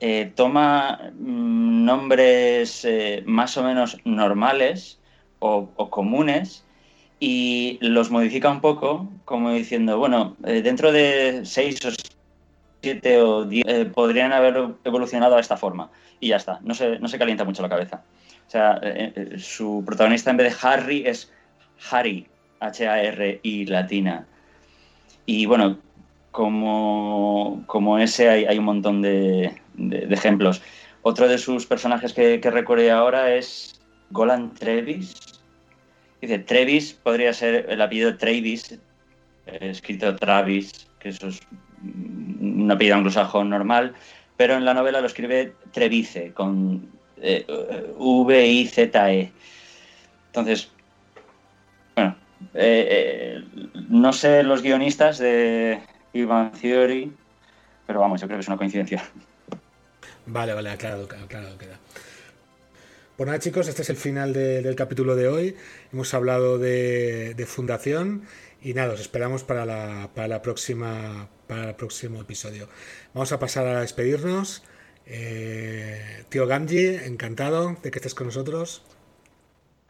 eh, 0.00 0.32
toma 0.34 1.12
mm, 1.18 1.84
nombres 1.84 2.86
más 3.24 3.56
o 3.56 3.62
menos 3.62 3.98
normales 4.04 4.98
o, 5.38 5.68
comunes 5.90 6.64
y 7.20 7.78
los 7.80 8.10
modifica 8.10 8.50
un 8.50 8.60
poco, 8.60 9.08
como 9.24 9.52
diciendo, 9.52 9.98
bueno, 9.98 10.36
dentro 10.40 10.92
de 10.92 11.42
seis 11.44 11.84
o 11.86 11.90
siete 12.82 13.20
o 13.22 13.44
diez 13.44 13.86
podrían 13.94 14.32
haber 14.32 14.74
evolucionado 14.84 15.36
a 15.36 15.40
esta 15.40 15.56
forma. 15.56 15.90
Y 16.20 16.28
ya 16.28 16.36
está, 16.36 16.60
no 16.62 16.74
se, 16.74 16.98
no 16.98 17.08
se 17.08 17.18
calienta 17.18 17.44
mucho 17.44 17.62
la 17.62 17.68
cabeza. 17.68 18.02
O 18.46 18.50
sea, 18.50 18.80
su 19.38 19.82
protagonista 19.86 20.30
en 20.30 20.36
vez 20.36 20.52
de 20.52 20.68
Harry 20.68 21.04
es 21.06 21.32
Harry, 21.90 22.26
H-A-R-I 22.60 23.66
latina. 23.66 24.26
Y 25.26 25.46
bueno, 25.46 25.78
como, 26.30 27.62
como 27.66 27.98
ese 27.98 28.28
hay, 28.28 28.58
un 28.58 28.64
montón 28.64 29.02
de, 29.02 29.54
de- 29.74 30.06
ejemplos. 30.10 30.62
Otro 31.02 31.28
de 31.28 31.38
sus 31.38 31.66
personajes 31.66 32.12
que, 32.12 32.40
que 32.40 32.50
recuerde 32.50 32.90
ahora 32.90 33.34
es 33.34 33.80
Golan 34.10 34.54
Trevis. 34.54 35.14
Dice, 36.20 36.38
Trevis 36.38 36.92
podría 36.92 37.32
ser 37.32 37.66
el 37.68 37.82
apellido 37.82 38.16
Travis, 38.16 38.72
eh, 39.46 39.58
escrito 39.60 40.14
Travis, 40.16 40.88
que 41.00 41.08
eso 41.10 41.28
es 41.28 41.40
un 41.82 42.70
apellido 42.70 42.96
anglosajón 42.96 43.50
normal, 43.50 43.94
pero 44.36 44.54
en 44.54 44.64
la 44.64 44.74
novela 44.74 45.00
lo 45.00 45.08
escribe 45.08 45.54
Trevice, 45.72 46.32
con 46.32 46.88
eh, 47.20 47.44
V-I-Z-E. 47.98 49.32
Entonces, 50.26 50.71
eh, 52.54 53.42
eh, 53.44 53.44
no 53.88 54.12
sé 54.12 54.42
los 54.42 54.62
guionistas 54.62 55.18
de 55.18 55.80
Bang 56.14 56.52
Theory, 56.52 57.12
pero 57.86 58.00
vamos, 58.00 58.20
yo 58.20 58.26
creo 58.26 58.38
que 58.38 58.42
es 58.42 58.48
una 58.48 58.56
coincidencia. 58.56 59.02
Vale, 60.26 60.52
vale, 60.54 60.76
claro, 60.76 61.08
claro, 61.28 61.58
queda. 61.58 61.78
Pues 63.16 63.26
nada, 63.26 63.38
chicos, 63.38 63.68
este 63.68 63.82
es 63.82 63.90
el 63.90 63.96
final 63.96 64.32
de- 64.32 64.62
del 64.62 64.74
capítulo 64.74 65.16
de 65.16 65.28
hoy. 65.28 65.56
Hemos 65.92 66.14
hablado 66.14 66.58
de, 66.58 67.44
Fundación 67.46 68.22
Y 68.62 68.74
nada, 68.74 68.94
os 68.94 69.00
esperamos 69.00 69.42
para 69.42 69.66
la, 69.66 70.40
próxima 70.42 71.28
para 71.48 71.70
el 71.70 71.74
próximo 71.74 72.20
episodio. 72.20 72.68
Vamos 73.12 73.32
a 73.32 73.38
pasar 73.40 73.66
a 73.66 73.80
despedirnos. 73.80 74.62
Eh, 75.06 76.24
tío 76.28 76.46
Ganji, 76.46 76.86
encantado 76.86 77.76
de 77.82 77.90
que 77.90 77.98
estés 77.98 78.14
con 78.14 78.28
nosotros. 78.28 78.82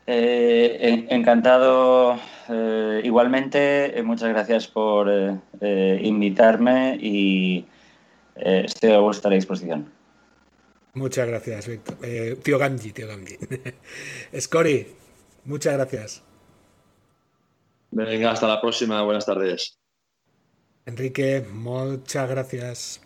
Eh, 0.06 1.06
encantado 1.10 2.18
eh, 2.48 3.00
igualmente. 3.04 4.02
muchas 4.04 4.30
gracias 4.30 4.66
por 4.66 5.10
invitarme 5.60 6.98
y 7.00 7.66
estoy 8.34 8.92
a 8.92 8.98
vuestra 8.98 9.30
disposición. 9.30 9.92
Muchas 10.94 11.26
gracias, 11.26 11.68
Víctor. 11.68 11.96
tío 12.42 12.58
Ganji, 12.58 12.92
tío 12.92 13.08
Ganji. 13.08 13.38
Scori, 14.40 14.86
muchas 15.44 15.74
gracias. 15.74 16.22
Venga, 17.90 18.32
hasta 18.32 18.48
la 18.48 18.60
próxima. 18.60 19.02
Buenas 19.02 19.26
tardes. 19.26 19.78
Enrique, 20.84 21.46
muchas 21.52 22.28
gracias. 22.28 23.00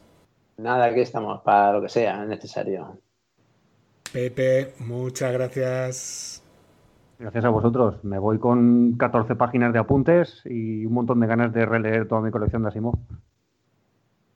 Nada, 0.57 0.86
aquí 0.86 1.01
estamos 1.01 1.42
para 1.42 1.72
lo 1.72 1.82
que 1.82 1.88
sea 1.88 2.24
necesario. 2.24 2.99
Pepe, 4.12 4.72
muchas 4.78 5.32
gracias. 5.32 6.42
Gracias 7.18 7.44
a 7.44 7.48
vosotros. 7.48 8.02
Me 8.04 8.18
voy 8.18 8.38
con 8.38 8.96
14 8.98 9.36
páginas 9.36 9.72
de 9.72 9.78
apuntes 9.78 10.42
y 10.44 10.84
un 10.84 10.92
montón 10.92 11.20
de 11.20 11.26
ganas 11.26 11.52
de 11.52 11.64
releer 11.64 12.06
toda 12.06 12.20
mi 12.20 12.30
colección 12.30 12.62
de 12.62 12.68
Asimov. 12.68 12.98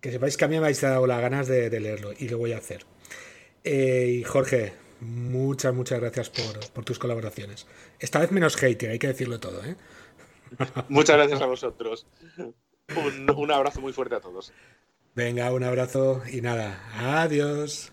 Que 0.01 0.11
sepáis 0.11 0.37
que 0.37 0.45
a 0.47 0.49
mí 0.49 0.55
me 0.55 0.65
habéis 0.65 0.81
dado 0.81 1.07
las 1.07 1.21
ganas 1.21 1.47
de, 1.47 1.69
leerlo 1.79 2.11
y 2.19 2.29
lo 2.29 2.39
voy 2.39 2.53
a 2.53 2.59
hacer. 2.59 2.87
Eh, 3.65 4.21
y 4.21 4.25
Jorge, 4.25 4.73
muchas, 5.01 5.75
muchas 5.75 6.01
gracias 6.01 6.31
por, 6.31 6.73
por, 6.73 6.85
tus 6.85 6.99
colaboraciones. 6.99 7.67
Esta 7.99 8.19
vez 8.19 8.33
menos 8.33 8.57
hater, 8.57 8.91
hay 8.91 8.99
que 8.99 9.09
decirlo 9.09 9.39
todo. 9.39 9.63
¿eh? 9.63 9.77
Muchas 10.89 11.17
gracias 11.17 11.43
a 11.43 11.47
vosotros. 11.47 12.07
Un, 13.37 13.51
abrazo 13.53 13.81
muy 13.81 13.93
fuerte 13.93 14.17
a 14.17 14.21
todos. 14.21 14.53
Venga, 15.15 15.53
un 15.53 15.65
abrazo 15.65 16.23
y 16.33 16.41
nada. 16.41 16.81
Adiós. 16.97 17.93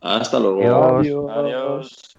Hasta 0.00 0.38
luego. 0.38 0.98
Adiós. 1.30 2.16
Esperamos 2.16 2.18